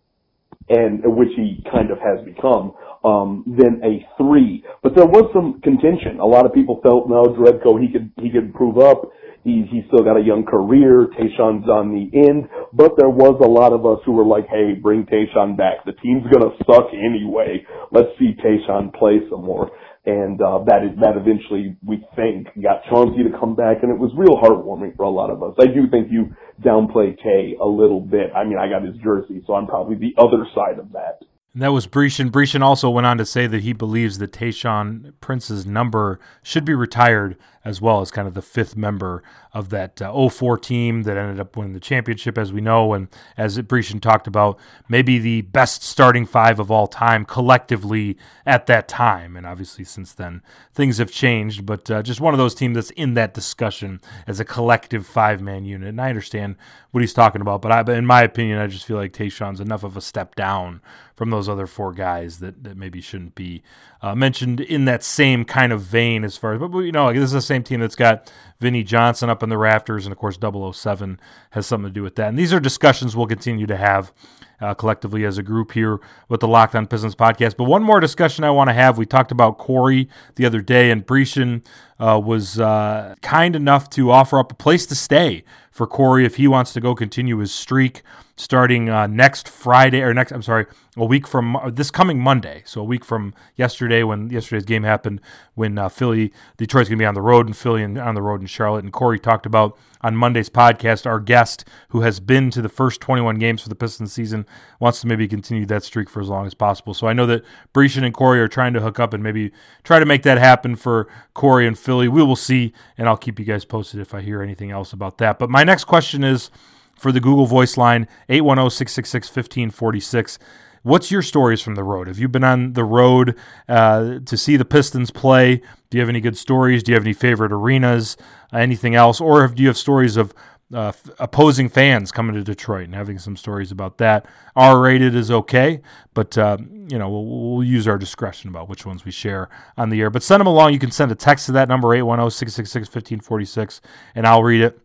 and 0.70 1.02
which 1.16 1.30
he 1.36 1.64
kind 1.72 1.92
of 1.92 2.00
has 2.00 2.26
become, 2.26 2.74
um, 3.04 3.44
than 3.48 3.82
a 3.84 4.06
three. 4.18 4.64
But 4.84 4.96
there 4.96 5.06
was 5.06 5.30
some 5.34 5.62
contention. 5.62 6.20
A 6.20 6.26
lot 6.26 6.46
of 6.46 6.54
people 6.54 6.82
felt 6.84 7.10
no, 7.10 7.24
Jerebko 7.24 7.82
he 7.82 7.92
could 7.92 8.12
he 8.22 8.30
could 8.30 8.54
prove 8.54 8.78
up. 8.78 9.10
He 9.44 9.64
he's 9.72 9.86
still 9.88 10.04
got 10.04 10.18
a 10.18 10.24
young 10.24 10.44
career. 10.46 11.08
Tayshaun's 11.16 11.70
on 11.70 11.94
the 11.96 12.12
end, 12.28 12.50
but 12.74 12.98
there 12.98 13.10
was 13.10 13.40
a 13.44 13.48
lot 13.48 13.72
of 13.74 13.86
us 13.86 14.00
who 14.06 14.14
were 14.14 14.26
like, 14.26 14.48
"Hey, 14.50 14.74
bring 14.74 15.06
Tayshaun 15.06 15.56
back. 15.56 15.86
The 15.86 15.94
team's 15.94 16.26
gonna 16.34 16.52
suck 16.66 16.90
anyway. 16.94 17.66
Let's 17.92 18.10
see 18.20 18.36
Tayshaun 18.44 18.94
play 18.94 19.22
some 19.30 19.46
more." 19.46 19.72
And 20.08 20.42
uh, 20.42 20.64
that 20.64 20.88
that 21.02 21.18
eventually 21.18 21.76
we 21.86 22.02
think 22.16 22.48
got 22.64 22.82
Chauncey 22.90 23.24
to 23.24 23.38
come 23.38 23.56
back, 23.56 23.84
and 23.84 23.92
it 23.92 24.00
was 24.00 24.10
real 24.16 24.40
heartwarming 24.40 24.96
for 24.96 25.04
a 25.04 25.10
lot 25.10 25.30
of 25.30 25.44
us. 25.44 25.54
I 25.60 25.68
do 25.68 25.86
think 25.92 26.08
you 26.10 26.34
downplay 26.64 27.16
Tay 27.22 27.58
a 27.62 27.68
little 27.68 28.00
bit. 28.00 28.32
I 28.34 28.46
mean, 28.46 28.58
I 28.58 28.70
got 28.70 28.84
his 28.84 28.96
jersey, 29.04 29.44
so 29.46 29.54
I'm 29.54 29.68
probably 29.68 29.98
the 29.98 30.16
other 30.18 30.48
side 30.56 30.80
of 30.80 30.94
that. 30.94 31.20
And 31.54 31.62
that 31.62 31.74
was 31.74 31.88
Brescian. 31.88 32.30
Brescian 32.30 32.62
also 32.62 32.90
went 32.90 33.06
on 33.06 33.18
to 33.18 33.26
say 33.26 33.48
that 33.48 33.64
he 33.64 33.74
believes 33.74 34.20
that 34.20 34.32
Tayshaun 34.32 35.14
Prince's 35.20 35.66
number 35.66 36.20
should 36.42 36.64
be 36.64 36.74
retired 36.74 37.36
as 37.64 37.82
well 37.82 38.02
as 38.02 38.12
kind 38.12 38.28
of 38.28 38.34
the 38.34 38.42
fifth 38.42 38.76
member 38.76 39.24
of 39.54 39.70
that 39.70 40.02
uh, 40.02 40.30
04 40.30 40.58
team 40.58 41.04
that 41.04 41.18
ended 41.18 41.40
up 41.40 41.58
winning 41.58 41.74
the 41.74 41.80
championship, 41.80 42.38
as 42.38 42.54
we 42.54 42.62
know. 42.62 42.94
And 42.94 43.08
as 43.36 43.58
Brescian 43.60 44.02
talked 44.02 44.28
about, 44.28 44.60
maybe 44.88 45.18
the 45.18 45.42
best 45.42 45.84
starting 45.84 46.26
five 46.26 46.60
of 46.60 46.70
all 46.70 46.88
time 46.88 47.26
collectively 47.26 48.18
at 48.46 48.68
that 48.68 48.88
time. 48.88 49.36
And 49.36 49.46
obviously, 49.46 49.84
since 49.84 50.14
then, 50.14 50.42
things 50.74 50.98
have 51.00 51.12
changed, 51.12 51.66
but 51.66 51.90
uh, 51.90 52.04
just 52.04 52.22
one 52.22 52.34
of 52.34 52.38
those 52.38 52.56
teams 52.56 52.76
that's 52.76 52.92
in 52.92 53.16
that 53.16 53.34
discussion 53.34 54.00
as 54.28 54.40
a 54.40 54.46
collective 54.46 55.06
five 55.06 55.42
man 55.42 55.66
unit. 55.66 55.90
And 55.90 56.02
I 56.02 56.10
understand 56.10 56.56
what 56.92 57.02
he's 57.02 57.14
talking 57.14 57.42
about, 57.42 57.62
but, 57.62 57.72
I, 57.72 57.84
but 57.84 57.98
in 57.98 58.06
my 58.06 58.24
opinion, 58.24 58.60
I 58.60 58.68
just 58.68 58.86
feel 58.86 58.98
like 58.98 59.14
Tayshaun's 59.14 59.60
enough 59.60 59.84
of 59.84 59.98
a 59.98 60.02
step 60.02 60.36
down 60.36 60.82
from 61.16 61.32
those 61.32 61.50
other 61.50 61.68
four 61.68 61.94
guys 61.94 62.40
that, 62.40 62.64
that 62.64 62.78
maybe 62.78 63.02
shouldn't 63.02 63.36
be 63.36 63.64
uh, 64.02 64.16
mentioned 64.16 64.60
in 64.60 64.86
that 64.86 65.04
same 65.04 65.46
kind 65.46 65.74
of 65.74 65.82
vein 65.82 66.24
as 66.24 66.38
far 66.38 66.54
as, 66.54 66.60
but 66.60 66.78
you 66.80 66.92
know, 66.92 67.12
this 67.12 67.24
is 67.24 67.32
the 67.32 67.42
same 67.42 67.64
team 67.64 67.80
that's 67.80 67.96
got 67.96 68.32
Vinnie 68.60 68.84
Johnson 68.84 69.30
up 69.30 69.44
in 69.44 69.50
the 69.50 69.58
rafters, 69.58 70.06
and 70.06 70.14
of 70.14 70.18
course, 70.18 70.38
007 70.40 71.20
has 71.52 71.68
something 71.68 71.90
to 71.90 71.94
do 71.94 72.04
with 72.04 72.16
that. 72.16 72.30
And 72.30 72.38
these 72.38 72.54
are 72.54 72.60
discussions 72.60 73.16
we'll 73.16 73.28
continue 73.28 73.68
to 73.68 73.78
have. 73.78 74.12
Uh, 74.60 74.74
collectively 74.74 75.24
as 75.24 75.38
a 75.38 75.44
group 75.44 75.74
here 75.74 76.00
with 76.30 76.40
the 76.40 76.48
Locked 76.48 76.74
On 76.74 76.88
Pistons 76.88 77.14
podcast. 77.14 77.58
But 77.58 77.66
one 77.66 77.84
more 77.84 78.00
discussion 78.00 78.44
I 78.44 78.50
want 78.50 78.72
to 78.72 78.74
have. 78.74 78.98
We 78.98 79.06
talked 79.06 79.32
about 79.32 79.60
Corey 79.60 80.10
the 80.34 80.48
other 80.48 80.62
day, 80.62 80.90
and 80.90 81.06
Brescian 81.06 81.64
uh, 82.00 82.20
was 82.20 82.60
uh, 82.60 83.14
kind 83.22 83.56
enough 83.56 83.88
to 83.92 84.10
offer 84.10 84.40
up 84.40 84.52
a 84.52 84.56
place 84.56 84.88
to 84.88 84.96
stay 84.96 85.44
for 85.70 85.86
Corey 85.86 86.26
if 86.26 86.38
he 86.38 86.48
wants 86.48 86.74
to 86.74 86.82
go 86.82 86.96
continue 86.96 87.38
his 87.38 87.54
streak 87.54 88.02
starting 88.38 88.88
uh, 88.88 89.08
next 89.08 89.50
Friday 89.50 90.02
or 90.02 90.14
next. 90.14 90.32
I'm 90.32 90.44
sorry, 90.44 90.68
a 90.96 91.04
week 91.04 91.28
from 91.28 91.56
uh, 91.56 91.70
this 91.72 91.92
coming 91.92 92.20
Monday. 92.20 92.62
So 92.66 92.82
a 92.82 92.84
week 92.84 93.04
from 93.04 93.34
yesterday 93.56 94.04
when 94.04 94.30
yesterday's 94.30 94.64
game 94.64 94.84
happened 94.84 95.20
when 95.56 95.78
uh, 95.78 95.90
Philly 95.90 96.32
Detroit's 96.56 96.88
going 96.88 97.00
to 97.00 97.02
be 97.02 97.06
on 97.06 97.16
the 97.16 97.22
road 97.22 97.48
and 97.48 97.58
Philly 97.58 97.84
and 97.84 97.98
on 97.98 98.16
the 98.16 98.22
road 98.22 98.40
in 98.40 98.48
Charlotte. 98.48 98.84
And 98.84 98.94
Corey 98.94 99.20
talked 99.20 99.46
about 99.46 99.78
on 100.02 100.16
Monday's 100.16 100.50
podcast 100.50 101.08
our 101.08 101.20
guest 101.20 101.66
who 101.90 102.02
has 102.02 102.20
been 102.20 102.52
to 102.52 102.62
the 102.62 102.70
first 102.70 103.02
21 103.02 103.40
games 103.40 103.64
for 103.64 103.70
the 103.70 103.76
Pistons 103.76 104.14
season 104.14 104.46
wants 104.80 105.02
to 105.02 105.08
maybe 105.08 105.28
continue 105.28 105.66
that 105.66 105.84
streak 105.84 106.08
for 106.08 106.22
as 106.22 106.30
long 106.30 106.46
as 106.46 106.54
possible. 106.54 106.94
So 106.94 107.08
I 107.08 107.14
know 107.14 107.26
that 107.26 107.44
Brescian 107.74 108.06
and 108.06 108.14
Corey 108.14 108.40
are 108.40 108.48
trying 108.48 108.74
to 108.74 108.82
hook 108.82 109.00
up 109.00 109.14
and 109.14 109.24
maybe 109.24 109.52
try 109.84 109.98
to 109.98 110.06
make 110.06 110.22
that 110.24 110.38
happen 110.38 110.76
for 110.76 111.08
Corey 111.34 111.66
and 111.66 111.78
Philly. 111.78 112.08
We 112.08 112.22
will 112.22 112.36
see, 112.36 112.72
and 113.00 113.10
I'll 113.10 113.18
keep 113.18 113.40
you 113.40 113.46
guys 113.46 113.66
posted 113.66 114.00
if 114.00 114.14
I 114.14 114.22
hear 114.22 114.44
anything 114.44 114.70
else 114.70 114.94
about 114.94 115.18
that. 115.18 115.40
But 115.40 115.50
my 115.50 115.64
next 115.64 115.86
question 115.86 116.24
is 116.24 116.52
for 116.98 117.12
the 117.12 117.20
Google 117.20 117.46
Voice 117.46 117.78
line 117.78 118.08
810 118.30 118.70
666 118.72 119.28
1546. 119.28 120.40
What's 120.84 121.12
your 121.12 121.22
stories 121.22 121.62
from 121.62 121.76
the 121.76 121.84
road? 121.84 122.08
Have 122.08 122.18
you 122.18 122.30
been 122.30 122.44
on 122.44 122.74
the 122.74 122.86
road 122.86 123.38
uh, 123.68 124.20
to 124.26 124.38
see 124.38 124.56
the 124.56 124.66
Pistons 124.66 125.12
play? 125.12 125.58
Do 125.90 125.98
you 125.98 126.00
have 126.00 126.10
any 126.10 126.22
good 126.22 126.38
stories? 126.38 126.82
Do 126.82 126.92
you 126.92 126.96
have 126.96 127.04
any 127.04 127.14
favorite 127.14 127.52
arenas? 127.52 128.16
Uh, 128.54 128.60
anything 128.60 128.96
else? 128.96 129.20
Or 129.20 129.42
have, 129.42 129.56
do 129.56 129.64
you 129.64 129.68
have 129.68 129.78
stories 129.78 130.16
of 130.16 130.34
uh, 130.74 130.90
f- 130.90 131.10
opposing 131.20 131.68
fans 131.68 132.12
coming 132.12 132.36
to 132.36 132.44
Detroit 132.44 132.86
and 132.86 132.96
having 132.96 133.20
some 133.20 133.36
stories 133.36 133.72
about 133.72 133.98
that? 133.98 134.26
R 134.56 134.80
rated 134.80 135.14
is 135.14 135.30
okay, 135.30 135.82
but 136.14 136.38
uh, 136.38 136.58
you 136.62 136.98
know 136.98 137.10
we'll, 137.10 137.26
we'll, 137.26 137.64
use 137.64 137.88
our 137.88 137.98
discretion 137.98 138.50
about 138.50 138.70
which 138.70 138.86
ones 138.86 139.04
we 139.04 139.12
share 139.12 139.50
on 139.78 139.90
the 139.90 140.00
air. 140.00 140.10
But 140.10 140.24
send 140.24 140.40
them 140.40 140.48
along. 140.48 140.72
You 140.72 140.80
can 140.80 140.92
send 140.92 141.12
a 141.12 141.16
text 141.16 141.48
to 141.48 141.52
that 141.54 141.68
number 141.68 141.94
810 141.94 142.32
666 142.32 142.88
1546, 142.88 143.82
and 144.16 144.26
I'll 144.26 144.44
read 144.44 144.62
it 144.62 144.80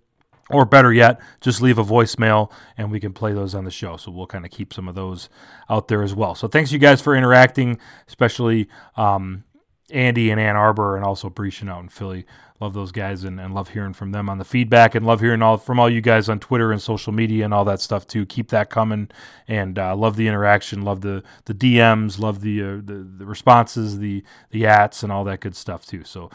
or 0.53 0.65
better 0.65 0.93
yet, 0.93 1.21
just 1.41 1.63
leave 1.63 1.79
a 1.79 1.85
voicemail 1.85 2.51
and 2.77 2.91
we 2.91 3.01
can 3.01 3.13
play 3.13 3.33
those 3.33 3.55
on 3.55 3.65
the 3.65 3.71
show. 3.71 3.97
So 3.97 4.11
we'll 4.11 4.27
kind 4.27 4.45
of 4.45 4.51
keep 4.51 4.73
some 4.73 4.89
of 4.89 4.95
those 4.95 5.29
out 5.69 5.89
there 5.89 6.03
as 6.03 6.15
well. 6.15 6.35
So 6.35 6.49
thanks 6.49 6.73
you 6.73 6.79
guys 6.79 7.01
for 7.01 7.17
interacting, 7.17 7.79
especially 8.09 8.69
um, 8.97 9.45
Andy 9.91 10.31
in 10.31 10.39
Ann 10.39 10.57
Arbor 10.57 10.97
and 10.97 11.05
also 11.05 11.29
Brescian 11.29 11.71
out 11.71 11.83
in 11.83 11.89
Philly. 11.89 12.25
Love 12.61 12.75
those 12.75 12.93
guys 12.93 13.25
and, 13.25 13.41
and 13.41 13.53
love 13.55 13.71
hearing 13.71 13.93
from 13.93 14.13
them 14.13 14.29
on 14.29 14.39
the 14.39 14.45
feedback 14.45 14.95
and 14.95 15.05
love 15.05 15.21
hearing 15.21 15.43
all 15.43 15.57
from 15.57 15.81
all 15.81 15.91
you 15.91 16.01
guys 16.01 16.29
on 16.29 16.39
Twitter 16.39 16.71
and 16.71 16.81
social 16.81 17.13
media 17.13 17.45
and 17.45 17.53
all 17.53 17.65
that 17.65 17.81
stuff 17.81 18.07
too. 18.07 18.25
Keep 18.25 18.51
that 18.51 18.71
coming 18.71 19.09
and 19.49 19.81
uh, 19.81 19.97
love 19.97 20.15
the 20.15 20.29
interaction, 20.29 20.83
love 20.83 21.01
the 21.01 21.25
the 21.47 21.55
DMs, 21.55 22.21
love 22.21 22.41
the, 22.41 22.63
uh, 22.63 22.67
the 22.77 23.05
the 23.19 23.27
responses, 23.27 23.99
the 23.99 24.23
the 24.51 24.65
ats 24.65 25.03
and 25.03 25.11
all 25.11 25.25
that 25.25 25.41
good 25.41 25.57
stuff 25.57 25.85
too. 25.85 26.05
So 26.05 26.31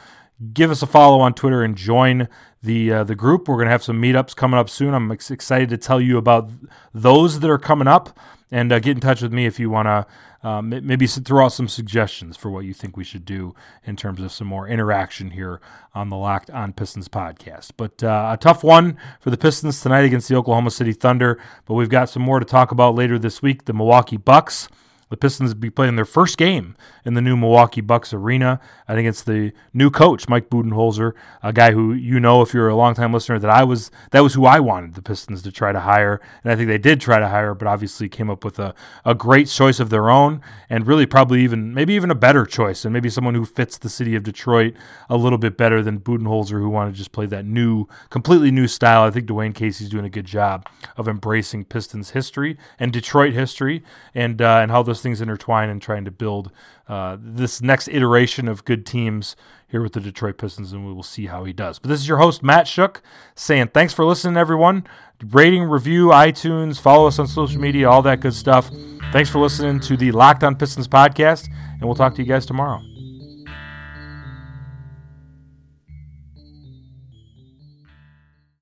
give 0.54 0.72
us 0.72 0.82
a 0.82 0.88
follow 0.88 1.20
on 1.20 1.34
Twitter 1.34 1.64
and 1.64 1.76
join 1.76 2.28
the 2.62 2.92
uh, 2.92 3.04
the 3.04 3.16
group. 3.16 3.48
We're 3.48 3.56
going 3.56 3.68
to 3.68 3.72
have 3.72 3.84
some 3.84 4.02
meetups 4.02 4.36
coming 4.36 4.60
up 4.60 4.70
soon. 4.70 4.94
I'm 4.94 5.12
ex- 5.12 5.32
excited 5.32 5.70
to 5.70 5.78
tell 5.78 6.02
you 6.02 6.18
about 6.18 6.50
those 6.94 7.40
that 7.40 7.50
are 7.50 7.58
coming 7.58 7.88
up. 7.88 8.18
And 8.50 8.72
uh, 8.72 8.80
get 8.80 8.96
in 8.96 9.02
touch 9.02 9.22
with 9.22 9.34
me 9.34 9.46
if 9.46 9.60
you 9.60 9.70
want 9.70 9.88
to 9.88 10.48
uh, 10.48 10.62
maybe 10.62 11.06
throw 11.06 11.46
out 11.46 11.52
some 11.52 11.68
suggestions 11.68 12.38
for 12.38 12.50
what 12.50 12.64
you 12.64 12.74
think 12.74 12.96
we 12.96 13.04
should 13.04 13.26
do 13.26 13.54
in 13.84 13.98
terms 13.98 14.22
of 14.22 14.32
some 14.32 14.48
more 14.48 14.68
interaction 14.70 15.32
here 15.32 15.60
on 15.94 16.10
the 16.10 16.16
Locked 16.16 16.50
On 16.52 16.72
Pistons 16.72 17.10
podcast. 17.10 17.72
But 17.76 18.02
uh, 18.02 18.30
a 18.34 18.38
tough 18.38 18.64
one 18.64 18.98
for 19.20 19.32
the 19.32 19.38
Pistons 19.38 19.82
tonight 19.82 20.06
against 20.06 20.30
the 20.30 20.36
Oklahoma 20.36 20.72
City 20.72 20.94
Thunder. 20.94 21.38
But 21.66 21.74
we've 21.74 21.90
got 21.90 22.10
some 22.10 22.22
more 22.22 22.40
to 22.40 22.46
talk 22.46 22.72
about 22.72 22.96
later 22.96 23.20
this 23.20 23.42
week. 23.42 23.66
The 23.66 23.74
Milwaukee 23.74 24.16
Bucks 24.16 24.70
the 25.10 25.18
Pistons 25.18 25.54
be 25.54 25.70
playing 25.70 25.96
their 25.96 26.06
first 26.06 26.38
game 26.38 26.76
in 27.06 27.14
the 27.14 27.22
new 27.22 27.38
Milwaukee 27.38 27.82
Bucks 27.82 28.14
arena. 28.14 28.60
I 28.88 28.96
think 28.96 29.08
it's 29.08 29.24
the 29.24 29.54
new 29.74 29.90
coach, 29.90 30.28
Mike 30.28 30.50
Budenholzer, 30.50 31.14
a 31.42 31.54
guy 31.54 31.72
who 31.72 31.94
you 31.94 32.20
know 32.20 32.42
if 32.42 32.54
you're 32.54 32.68
a 32.68 32.76
longtime 32.76 33.14
listener 33.14 33.40
that 33.40 33.50
I 33.50 33.64
was 33.64 33.90
that 34.12 34.22
was 34.22 34.34
who 34.34 34.46
I 34.46 34.60
wanted 34.60 34.96
the 34.96 35.02
Pistons 35.02 35.42
to 35.44 35.52
try 35.52 35.72
to 35.72 35.80
hire, 35.82 36.20
and 36.44 36.52
I 36.52 36.56
think 36.56 36.68
they 36.68 36.78
did 36.78 37.00
try 37.00 37.20
to 37.20 37.30
hire, 37.30 37.54
but 37.54 37.68
obviously 37.68 38.10
came 38.10 38.30
up 38.30 38.44
with 38.44 38.60
a, 38.60 38.76
a 39.06 39.16
great 39.16 39.48
choice 39.48 39.80
of 39.80 39.90
their 39.90 40.10
own, 40.10 40.42
and 40.70 40.86
really 40.86 41.06
probably 41.06 41.42
even 41.44 41.74
maybe 41.74 41.94
even 41.94 42.12
a 42.12 42.16
better 42.16 42.46
choice, 42.46 42.84
and 42.84 42.94
maybe 42.94 43.10
someone 43.10 43.36
who 43.36 43.46
fits 43.46 43.78
the 43.78 43.90
city 43.90 44.16
of 44.16 44.24
Detroit 44.24 44.74
a 45.10 45.18
little 45.18 45.38
bit 45.38 45.58
better 45.58 45.82
than 45.82 46.00
Budenholzer, 46.00 46.60
who 46.60 46.70
wanted 46.70 46.92
to 46.92 46.98
just 46.98 47.12
play 47.12 47.26
that 47.28 47.46
new, 47.46 47.88
completely 48.10 48.52
new 48.52 48.68
style. 48.68 49.04
I 49.04 49.12
think 49.12 49.28
Dwane 49.28 49.56
Casey's 49.56 49.90
doing 49.90 50.06
a 50.06 50.10
good 50.10 50.26
job 50.26 50.68
of 50.98 51.08
embracing 51.08 51.66
Pistons 51.66 52.12
history 52.12 52.58
and 52.78 52.92
Detroit 52.92 53.34
history, 53.34 53.84
and 54.14 54.42
uh, 54.42 54.60
and 54.62 54.72
how 54.72 54.84
those 54.98 55.04
things 55.04 55.22
intertwine 55.22 55.70
and 55.70 55.82
trying 55.82 56.06
to 56.06 56.12
build 56.12 56.52
uh, 56.88 57.18
this 57.20 57.62
next 57.62 57.88
iteration 57.90 58.48
of 58.48 58.66
good 58.66 58.86
teams 58.86 59.36
here 59.68 59.82
with 59.82 59.94
the 59.94 60.00
Detroit 60.00 60.38
Pistons, 60.38 60.74
and 60.74 60.88
we 60.88 60.94
will 60.94 61.04
see 61.04 61.28
how 61.28 61.44
he 61.44 61.54
does. 61.54 61.78
But 61.78 61.90
this 61.90 62.00
is 62.00 62.08
your 62.08 62.18
host, 62.18 62.42
Matt 62.42 62.66
Schoch, 62.66 63.02
saying 63.36 63.70
thanks 63.74 63.94
for 63.94 64.06
listening, 64.06 64.38
everyone. 64.38 64.88
Rating, 65.24 65.64
review, 65.64 66.08
iTunes, 66.08 66.80
follow 66.80 67.08
us 67.08 67.20
on 67.20 67.28
social 67.28 67.60
media, 67.60 67.90
all 67.90 68.02
that 68.04 68.22
good 68.22 68.34
stuff. 68.34 68.72
Thanks 69.12 69.30
for 69.30 69.40
listening 69.40 69.80
to 69.82 69.98
the 69.98 70.12
Locked 70.12 70.44
On 70.44 70.56
Pistons 70.56 70.88
podcast, 70.88 71.48
and 71.48 71.84
we'll 71.84 71.96
talk 71.96 72.16
to 72.16 72.22
you 72.24 72.28
guys 72.28 72.46
tomorrow. 72.46 72.82